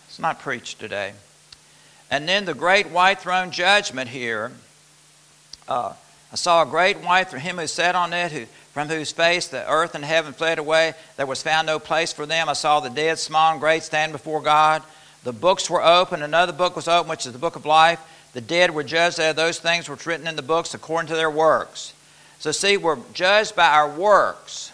It's 0.09 0.18
not 0.18 0.40
preached 0.40 0.81
today. 0.81 1.12
And 2.11 2.28
then 2.28 2.46
the 2.46 2.54
great 2.54 2.88
white 2.88 3.20
throne 3.20 3.52
judgment 3.52 4.11
here. 4.11 4.50
Uh, 5.68 5.92
I 6.33 6.37
saw 6.37 6.62
a 6.62 6.67
great 6.67 6.99
white 6.99 7.31
throne, 7.31 7.41
him 7.41 7.57
who 7.57 7.67
sat 7.67 7.95
on 7.95 8.12
it, 8.12 8.33
who, 8.33 8.45
from 8.73 8.88
whose 8.88 9.12
face 9.12 9.49
the 9.49 9.69
earth 9.71 9.95
and 9.95 10.05
heaven 10.05 10.33
fled 10.33 10.59
away. 10.59 10.93
There 11.17 11.27
was 11.27 11.43
found 11.43 11.67
no 11.67 11.79
place 11.79 12.12
for 12.12 12.27
them. 12.27 12.49
I 12.49 12.53
saw 12.53 12.81
the 12.81 12.91
dead, 12.91 13.19
small 13.19 13.53
and 13.53 13.61
great, 13.61 13.83
stand 13.83 14.12
before 14.12 14.43
God. 14.43 14.83
The 15.25 15.33
books 15.33 15.71
were 15.71 15.83
open. 15.83 16.23
Another 16.23 16.53
book 16.53 16.77
was 16.77 16.87
open, 16.87 17.09
which 17.09 17.27
is 17.27 17.33
the 17.33 17.38
book 17.38 17.57
of 17.57 17.67
life. 17.67 18.01
The 18.35 18.41
dead 18.41 18.75
were 18.75 18.85
judged 18.85 19.19
out 19.21 19.31
of 19.31 19.37
those 19.37 19.59
things 19.59 19.88
which 19.88 20.05
were 20.05 20.12
written 20.12 20.27
in 20.27 20.37
the 20.37 20.43
books 20.43 20.75
according 20.75 21.09
to 21.09 21.17
their 21.17 21.31
works. 21.31 21.95
So, 22.38 22.53
see, 22.53 22.77
we're 22.77 22.99
judged 23.14 23.57
by 23.57 23.69
our 23.69 23.91
works. 23.91 24.71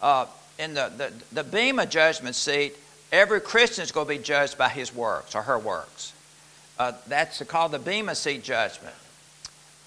Uh, 0.00 0.26
in 0.58 0.74
the, 0.74 0.92
the, 0.96 1.12
the 1.32 1.44
Bema 1.44 1.86
judgment 1.86 2.36
seat, 2.36 2.74
every 3.10 3.40
Christian 3.40 3.82
is 3.82 3.92
going 3.92 4.06
to 4.06 4.14
be 4.16 4.18
judged 4.18 4.56
by 4.56 4.68
his 4.68 4.94
works 4.94 5.34
or 5.34 5.42
her 5.42 5.58
works. 5.58 6.12
Uh, 6.78 6.92
that's 7.08 7.42
called 7.42 7.72
the 7.72 7.78
Bema 7.78 8.14
seat 8.14 8.42
judgment. 8.44 8.94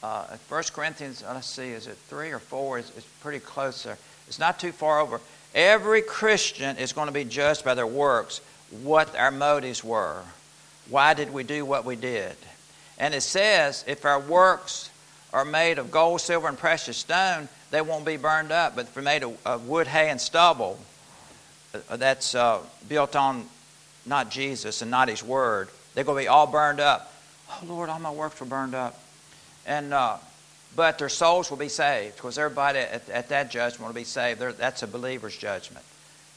Uh, 0.04 0.38
1 0.50 0.64
Corinthians, 0.74 1.24
uh, 1.24 1.34
let's 1.34 1.48
see, 1.48 1.70
is 1.70 1.88
it 1.88 1.98
3 2.08 2.32
or 2.32 2.40
4? 2.40 2.80
It's, 2.80 2.92
it's 2.96 3.08
pretty 3.22 3.40
close 3.40 3.84
there. 3.84 3.98
It's 4.28 4.40
not 4.40 4.60
too 4.60 4.72
far 4.72 5.00
over. 5.00 5.20
Every 5.56 6.02
Christian 6.02 6.78
is 6.78 6.94
going 6.94 7.08
to 7.08 7.14
be 7.14 7.24
judged 7.24 7.66
by 7.66 7.74
their 7.74 7.88
works 7.88 8.42
what 8.84 9.16
our 9.16 9.32
motives 9.32 9.84
were. 9.84 10.22
Why 10.90 11.14
did 11.14 11.34
we 11.34 11.44
do 11.44 11.66
what 11.66 11.86
we 11.86 11.96
did? 11.96 12.36
And 12.98 13.14
it 13.14 13.22
says 13.22 13.84
if 13.88 14.06
our 14.06 14.20
works 14.20 14.90
are 15.34 15.46
made 15.46 15.78
of 15.78 15.92
gold, 15.92 16.22
silver, 16.22 16.48
and 16.48 16.58
precious 16.58 16.98
stone, 16.98 17.48
they 17.72 17.82
won't 17.82 18.06
be 18.06 18.18
burned 18.18 18.52
up. 18.52 18.76
But 18.76 18.88
if 18.88 18.94
they're 18.94 19.04
made 19.04 19.24
of, 19.24 19.38
of 19.46 19.68
wood, 19.68 19.88
hay, 19.88 20.10
and 20.10 20.20
stubble, 20.20 20.80
uh, 21.90 21.98
that's 21.98 22.36
uh, 22.36 22.60
built 22.88 23.16
on 23.16 23.46
not 24.06 24.32
Jesus 24.32 24.82
and 24.82 24.90
not 24.90 25.10
His 25.10 25.24
Word, 25.24 25.70
they're 25.94 26.04
going 26.04 26.18
to 26.18 26.24
be 26.24 26.28
all 26.28 26.48
burned 26.48 26.80
up. 26.80 27.14
Oh, 27.50 27.66
Lord, 27.66 27.90
all 27.90 28.00
my 28.00 28.12
works 28.12 28.40
were 28.40 28.46
burned 28.46 28.76
up. 28.76 29.00
And, 29.68 29.94
uh, 29.94 30.18
but 30.76 30.98
their 30.98 31.10
souls 31.10 31.50
will 31.50 31.58
be 31.58 31.70
saved 31.70 32.16
because 32.16 32.38
everybody 32.38 32.80
at, 32.80 33.08
at 33.10 33.30
that 33.30 33.52
judgment 33.52 33.88
will 33.88 34.00
be 34.00 34.06
saved. 34.06 34.40
They're, 34.40 34.54
that's 34.54 34.82
a 34.82 34.88
believer's 34.88 35.38
judgment. 35.38 35.86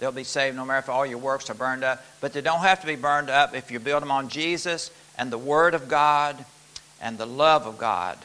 They'll 0.01 0.13
be 0.13 0.25
saved 0.25 0.57
no 0.57 0.65
matter 0.65 0.81
if 0.81 0.89
all 0.89 1.07
your 1.07 1.19
works 1.19 1.49
are 1.49 1.55
burned 1.55 1.85
up. 1.85 2.05
But 2.21 2.33
they 2.33 2.41
don't 2.41 2.61
have 2.61 2.81
to 2.81 2.87
be 2.87 2.97
burned 2.97 3.31
up 3.31 3.55
if 3.55 3.71
you 3.71 3.79
build 3.79 4.03
them 4.03 4.11
on 4.11 4.29
Jesus 4.29 4.91
and 5.17 5.31
the 5.31 5.39
Word 5.39 5.75
of 5.75 5.89
God 5.89 6.45
and 7.01 7.17
the 7.17 7.27
love 7.27 7.67
of 7.67 7.79
God. 7.79 8.19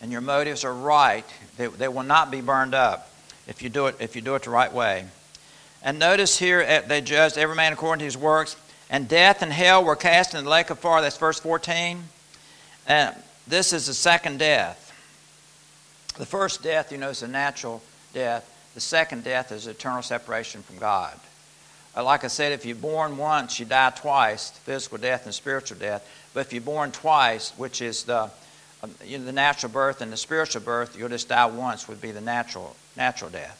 And 0.00 0.10
your 0.10 0.20
motives 0.20 0.64
are 0.64 0.74
right. 0.74 1.24
They, 1.56 1.66
they 1.66 1.88
will 1.88 2.02
not 2.02 2.30
be 2.30 2.40
burned 2.40 2.74
up 2.74 3.10
if 3.46 3.62
you 3.62 3.68
do 3.68 3.86
it 3.86 3.96
if 3.98 4.14
you 4.14 4.22
do 4.22 4.34
it 4.36 4.44
the 4.44 4.50
right 4.50 4.72
way. 4.72 5.04
And 5.82 5.98
notice 5.98 6.38
here 6.38 6.60
eh, 6.60 6.80
they 6.80 7.00
judged 7.00 7.36
every 7.36 7.56
man 7.56 7.72
according 7.72 7.98
to 8.00 8.04
his 8.04 8.16
works. 8.16 8.56
And 8.88 9.08
death 9.08 9.42
and 9.42 9.52
hell 9.52 9.84
were 9.84 9.96
cast 9.96 10.34
in 10.34 10.44
the 10.44 10.50
lake 10.50 10.70
of 10.70 10.78
fire. 10.78 11.02
That's 11.02 11.16
verse 11.16 11.40
14. 11.40 12.02
And 12.86 13.16
this 13.46 13.72
is 13.72 13.86
the 13.86 13.94
second 13.94 14.38
death. 14.38 14.88
The 16.18 16.26
first 16.26 16.62
death, 16.62 16.92
you 16.92 16.98
know, 16.98 17.08
is 17.08 17.22
a 17.22 17.28
natural 17.28 17.82
death. 18.12 18.48
The 18.74 18.80
second 18.80 19.24
death 19.24 19.52
is 19.52 19.66
eternal 19.66 20.02
separation 20.02 20.62
from 20.62 20.78
God. 20.78 21.18
Uh, 21.96 22.04
like 22.04 22.24
I 22.24 22.28
said, 22.28 22.52
if 22.52 22.64
you're 22.64 22.76
born 22.76 23.18
once, 23.18 23.58
you 23.60 23.66
die 23.66 23.90
twice 23.90 24.50
physical 24.50 24.98
death 24.98 25.26
and 25.26 25.34
spiritual 25.34 25.78
death. 25.78 26.08
But 26.32 26.46
if 26.46 26.52
you're 26.52 26.62
born 26.62 26.90
twice, 26.90 27.52
which 27.56 27.82
is 27.82 28.04
the, 28.04 28.30
uh, 28.82 28.88
you 29.04 29.18
know, 29.18 29.24
the 29.24 29.32
natural 29.32 29.70
birth 29.70 30.00
and 30.00 30.10
the 30.10 30.16
spiritual 30.16 30.62
birth, 30.62 30.96
you'll 30.98 31.10
just 31.10 31.28
die 31.28 31.46
once, 31.46 31.88
would 31.88 32.00
be 32.00 32.10
the 32.10 32.20
natural, 32.20 32.76
natural 32.96 33.30
death. 33.30 33.58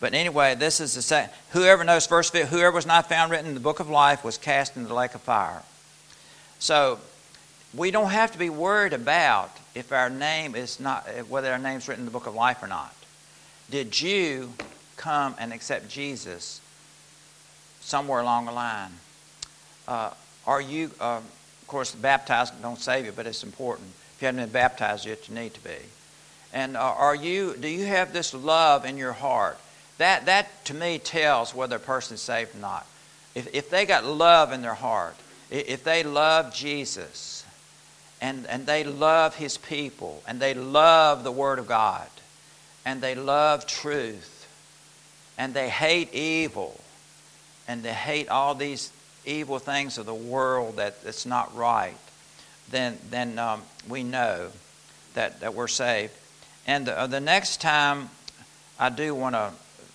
But 0.00 0.14
anyway, 0.14 0.54
this 0.54 0.80
is 0.80 0.94
the 0.94 1.02
same. 1.02 1.28
Whoever 1.50 1.82
knows, 1.82 2.06
verse 2.06 2.30
5, 2.30 2.48
whoever 2.48 2.72
was 2.72 2.86
not 2.86 3.08
found 3.08 3.32
written 3.32 3.46
in 3.46 3.54
the 3.54 3.60
book 3.60 3.80
of 3.80 3.88
life 3.88 4.22
was 4.22 4.38
cast 4.38 4.76
into 4.76 4.88
the 4.88 4.94
lake 4.94 5.14
of 5.14 5.20
fire. 5.22 5.62
So 6.58 6.98
we 7.76 7.90
don't 7.90 8.10
have 8.10 8.32
to 8.32 8.38
be 8.38 8.50
worried 8.50 8.92
about 8.92 9.50
if 9.74 9.92
our 9.92 10.10
name 10.10 10.54
is 10.54 10.78
not, 10.78 11.06
whether 11.28 11.50
our 11.52 11.58
name's 11.58 11.88
written 11.88 12.02
in 12.02 12.06
the 12.06 12.12
book 12.12 12.26
of 12.26 12.34
life 12.34 12.62
or 12.62 12.68
not. 12.68 12.94
Did 13.70 14.00
you 14.00 14.52
come 14.96 15.34
and 15.38 15.52
accept 15.52 15.88
Jesus 15.88 16.60
somewhere 17.80 18.20
along 18.20 18.46
the 18.46 18.52
line? 18.52 18.92
Uh, 19.88 20.10
are 20.46 20.60
you, 20.60 20.90
uh, 21.00 21.16
of 21.16 21.66
course, 21.66 21.94
baptized 21.94 22.60
don't 22.62 22.78
save 22.78 23.06
you, 23.06 23.12
but 23.12 23.26
it's 23.26 23.42
important. 23.42 23.88
If 24.14 24.22
you 24.22 24.26
haven't 24.26 24.44
been 24.44 24.52
baptized 24.52 25.06
yet, 25.06 25.28
you 25.28 25.34
need 25.34 25.54
to 25.54 25.64
be. 25.64 25.76
And 26.52 26.76
uh, 26.76 26.80
are 26.80 27.16
you, 27.16 27.56
do 27.56 27.66
you 27.66 27.86
have 27.86 28.12
this 28.12 28.32
love 28.32 28.84
in 28.84 28.96
your 28.96 29.12
heart? 29.12 29.58
That, 29.98 30.26
that 30.26 30.64
to 30.66 30.74
me 30.74 30.98
tells 30.98 31.54
whether 31.54 31.76
a 31.76 31.80
person 31.80 32.14
is 32.14 32.20
saved 32.20 32.54
or 32.54 32.58
not. 32.58 32.86
If, 33.34 33.52
if 33.52 33.70
they 33.70 33.86
got 33.86 34.04
love 34.04 34.52
in 34.52 34.62
their 34.62 34.74
heart, 34.74 35.16
if 35.50 35.82
they 35.82 36.04
love 36.04 36.54
Jesus, 36.54 37.33
and, 38.24 38.46
and 38.46 38.66
they 38.66 38.84
love 38.84 39.34
his 39.34 39.58
people, 39.58 40.22
and 40.26 40.40
they 40.40 40.54
love 40.54 41.24
the 41.24 41.32
Word 41.32 41.58
of 41.58 41.66
God, 41.66 42.08
and 42.84 43.00
they 43.00 43.14
love 43.14 43.66
truth 43.66 44.34
and 45.38 45.54
they 45.54 45.68
hate 45.68 46.12
evil 46.14 46.80
and 47.66 47.82
they 47.82 47.92
hate 47.92 48.28
all 48.28 48.54
these 48.54 48.92
evil 49.24 49.58
things 49.58 49.96
of 49.98 50.06
the 50.06 50.14
world 50.14 50.76
that, 50.76 51.02
that's 51.02 51.24
not 51.24 51.54
right, 51.56 51.96
then, 52.70 52.98
then 53.10 53.38
um, 53.38 53.62
we 53.88 54.02
know 54.02 54.50
that, 55.14 55.40
that 55.40 55.54
we're 55.54 55.68
saved. 55.68 56.12
And 56.66 56.86
the, 56.86 56.98
uh, 56.98 57.06
the 57.06 57.20
next 57.20 57.60
time 57.60 58.10
I 58.78 58.90
do 58.90 59.14
want 59.14 59.34
to 59.34 59.50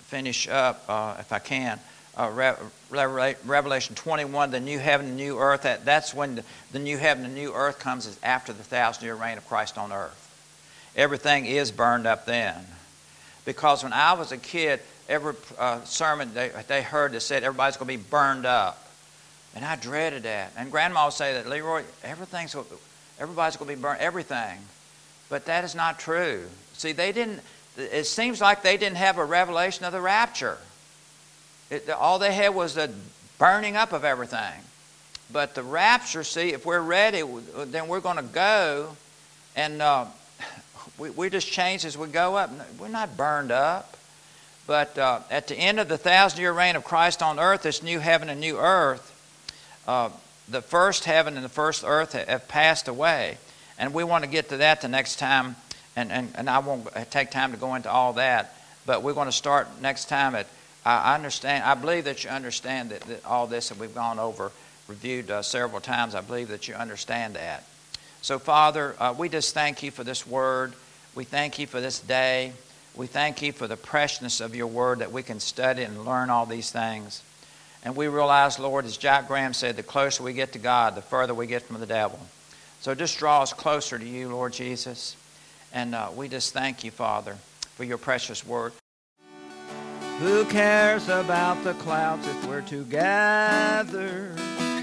finish 0.05 0.47
up, 0.47 0.83
uh, 0.87 1.17
if 1.19 1.31
I 1.31 1.39
can, 1.39 1.79
uh, 2.17 2.55
Revelation 2.89 3.95
21, 3.95 4.51
the 4.51 4.59
new 4.59 4.79
heaven 4.79 5.07
and 5.07 5.15
new 5.15 5.39
earth, 5.39 5.61
that, 5.63 5.85
that's 5.85 6.13
when 6.13 6.35
the, 6.35 6.43
the 6.71 6.79
new 6.79 6.97
heaven 6.97 7.25
and 7.25 7.33
new 7.33 7.53
earth 7.53 7.79
comes 7.79 8.05
is 8.05 8.19
after 8.23 8.51
the 8.51 8.63
thousand 8.63 9.05
year 9.05 9.15
reign 9.15 9.37
of 9.37 9.47
Christ 9.47 9.77
on 9.77 9.91
earth. 9.91 10.25
Everything 10.95 11.45
is 11.45 11.71
burned 11.71 12.07
up 12.07 12.25
then 12.25 12.65
because 13.45 13.83
when 13.83 13.93
I 13.93 14.13
was 14.13 14.31
a 14.31 14.37
kid, 14.37 14.79
every 15.07 15.33
uh, 15.57 15.83
sermon 15.83 16.33
they, 16.33 16.51
they 16.67 16.81
heard 16.81 17.13
that 17.13 17.21
said 17.21 17.43
everybody's 17.43 17.77
going 17.77 17.89
to 17.89 17.97
be 17.97 18.09
burned 18.09 18.45
up. 18.45 18.85
And 19.55 19.65
I 19.65 19.75
dreaded 19.75 20.23
that. 20.23 20.51
And 20.57 20.71
grandma 20.71 21.05
would 21.05 21.13
say 21.13 21.33
that, 21.33 21.47
Leroy, 21.47 21.83
everything's, 22.03 22.55
everybody's 23.19 23.57
going 23.57 23.69
to 23.69 23.75
be 23.75 23.81
burned, 23.81 23.99
everything. 24.01 24.59
But 25.29 25.45
that 25.45 25.63
is 25.63 25.73
not 25.73 25.99
true. 25.99 26.47
See, 26.73 26.91
they 26.91 27.11
didn't, 27.11 27.41
it 27.77 28.05
seems 28.05 28.41
like 28.41 28.61
they 28.61 28.77
didn't 28.77 28.97
have 28.97 29.17
a 29.17 29.25
revelation 29.25 29.85
of 29.85 29.93
the 29.93 30.01
rapture. 30.01 30.57
It, 31.69 31.89
all 31.89 32.19
they 32.19 32.33
had 32.33 32.55
was 32.55 32.75
the 32.75 32.91
burning 33.37 33.75
up 33.75 33.93
of 33.93 34.03
everything. 34.03 34.61
But 35.31 35.53
the 35.53 35.63
rapture, 35.63 36.23
see, 36.23 36.53
if 36.53 36.65
we're 36.65 36.81
ready, 36.81 37.23
then 37.65 37.87
we're 37.87 37.99
going 37.99 38.17
to 38.17 38.23
go 38.23 38.95
and 39.55 39.81
uh, 39.81 40.05
we, 40.97 41.09
we 41.11 41.29
just 41.29 41.47
change 41.47 41.85
as 41.85 41.97
we 41.97 42.07
go 42.07 42.35
up. 42.35 42.51
We're 42.79 42.87
not 42.87 43.15
burned 43.15 43.51
up. 43.51 43.97
But 44.65 44.97
uh, 44.97 45.21
at 45.31 45.47
the 45.47 45.55
end 45.55 45.79
of 45.79 45.87
the 45.87 45.97
thousand 45.97 46.39
year 46.39 46.51
reign 46.51 46.75
of 46.75 46.83
Christ 46.83 47.23
on 47.23 47.39
earth, 47.39 47.63
this 47.63 47.81
new 47.81 47.99
heaven 47.99 48.29
and 48.29 48.39
new 48.39 48.57
earth, 48.57 49.15
uh, 49.87 50.09
the 50.47 50.61
first 50.61 51.05
heaven 51.05 51.35
and 51.35 51.43
the 51.43 51.49
first 51.49 51.83
earth 51.85 52.13
have 52.13 52.47
passed 52.47 52.87
away. 52.87 53.37
And 53.79 53.93
we 53.93 54.03
want 54.03 54.23
to 54.23 54.29
get 54.29 54.49
to 54.49 54.57
that 54.57 54.81
the 54.81 54.87
next 54.87 55.17
time. 55.17 55.55
And, 55.95 56.11
and, 56.11 56.31
and 56.35 56.49
I 56.49 56.59
won't 56.59 56.87
take 57.09 57.31
time 57.31 57.51
to 57.51 57.57
go 57.57 57.75
into 57.75 57.89
all 57.89 58.13
that. 58.13 58.55
But 58.85 59.03
we're 59.03 59.13
going 59.13 59.27
to 59.27 59.31
start 59.31 59.67
next 59.81 60.05
time 60.09 60.35
at. 60.35 60.47
I 60.85 61.15
understand. 61.15 61.63
I 61.63 61.75
believe 61.75 62.05
that 62.05 62.23
you 62.23 62.29
understand 62.29 62.91
that, 62.91 63.01
that 63.01 63.25
all 63.25 63.47
this 63.47 63.69
that 63.69 63.77
we've 63.77 63.93
gone 63.93 64.17
over, 64.19 64.51
reviewed 64.87 65.29
uh, 65.29 65.41
several 65.41 65.81
times. 65.81 66.15
I 66.15 66.21
believe 66.21 66.47
that 66.49 66.67
you 66.67 66.73
understand 66.73 67.35
that. 67.35 67.63
So, 68.21 68.39
Father, 68.39 68.95
uh, 68.99 69.13
we 69.17 69.29
just 69.29 69.53
thank 69.53 69.83
you 69.83 69.91
for 69.91 70.03
this 70.03 70.25
word. 70.25 70.73
We 71.15 71.23
thank 71.23 71.59
you 71.59 71.67
for 71.67 71.79
this 71.79 71.99
day. 71.99 72.53
We 72.95 73.07
thank 73.07 73.41
you 73.41 73.51
for 73.51 73.67
the 73.67 73.77
preciousness 73.77 74.41
of 74.41 74.55
your 74.55 74.67
word 74.67 74.99
that 74.99 75.11
we 75.11 75.23
can 75.23 75.39
study 75.39 75.83
and 75.83 76.05
learn 76.05 76.29
all 76.29 76.45
these 76.45 76.71
things. 76.71 77.23
And 77.83 77.95
we 77.95 78.07
realize, 78.07 78.59
Lord, 78.59 78.85
as 78.85 78.97
Jack 78.97 79.27
Graham 79.27 79.53
said, 79.53 79.77
the 79.77 79.83
closer 79.83 80.23
we 80.23 80.33
get 80.33 80.51
to 80.53 80.59
God, 80.59 80.95
the 80.95 81.01
further 81.01 81.33
we 81.33 81.47
get 81.47 81.61
from 81.61 81.79
the 81.79 81.85
devil. 81.85 82.19
So 82.81 82.93
just 82.95 83.17
draw 83.17 83.41
us 83.41 83.53
closer 83.53 83.97
to 83.97 84.05
you, 84.05 84.29
Lord 84.29 84.53
Jesus. 84.53 85.15
And 85.71 85.95
uh, 85.95 86.09
we 86.15 86.27
just 86.27 86.53
thank 86.53 86.83
you, 86.83 86.91
Father, 86.91 87.37
for 87.75 87.83
your 87.83 87.97
precious 87.97 88.45
word. 88.45 88.73
Who 90.19 90.43
cares 90.45 91.07
about 91.07 91.63
the 91.63 91.73
clouds 91.75 92.27
if 92.27 92.45
we're 92.45 92.59
together? 92.59 94.35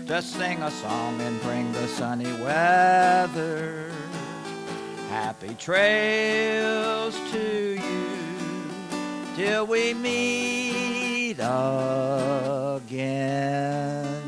Just 0.06 0.32
sing 0.32 0.62
a 0.62 0.70
song 0.70 1.20
and 1.20 1.38
bring 1.42 1.70
the 1.72 1.86
sunny 1.88 2.32
weather. 2.42 3.92
Happy 5.10 5.54
trails 5.54 7.14
to 7.32 7.74
you 7.74 8.08
till 9.36 9.66
we 9.66 9.92
meet 9.92 11.38
again. 12.76 14.25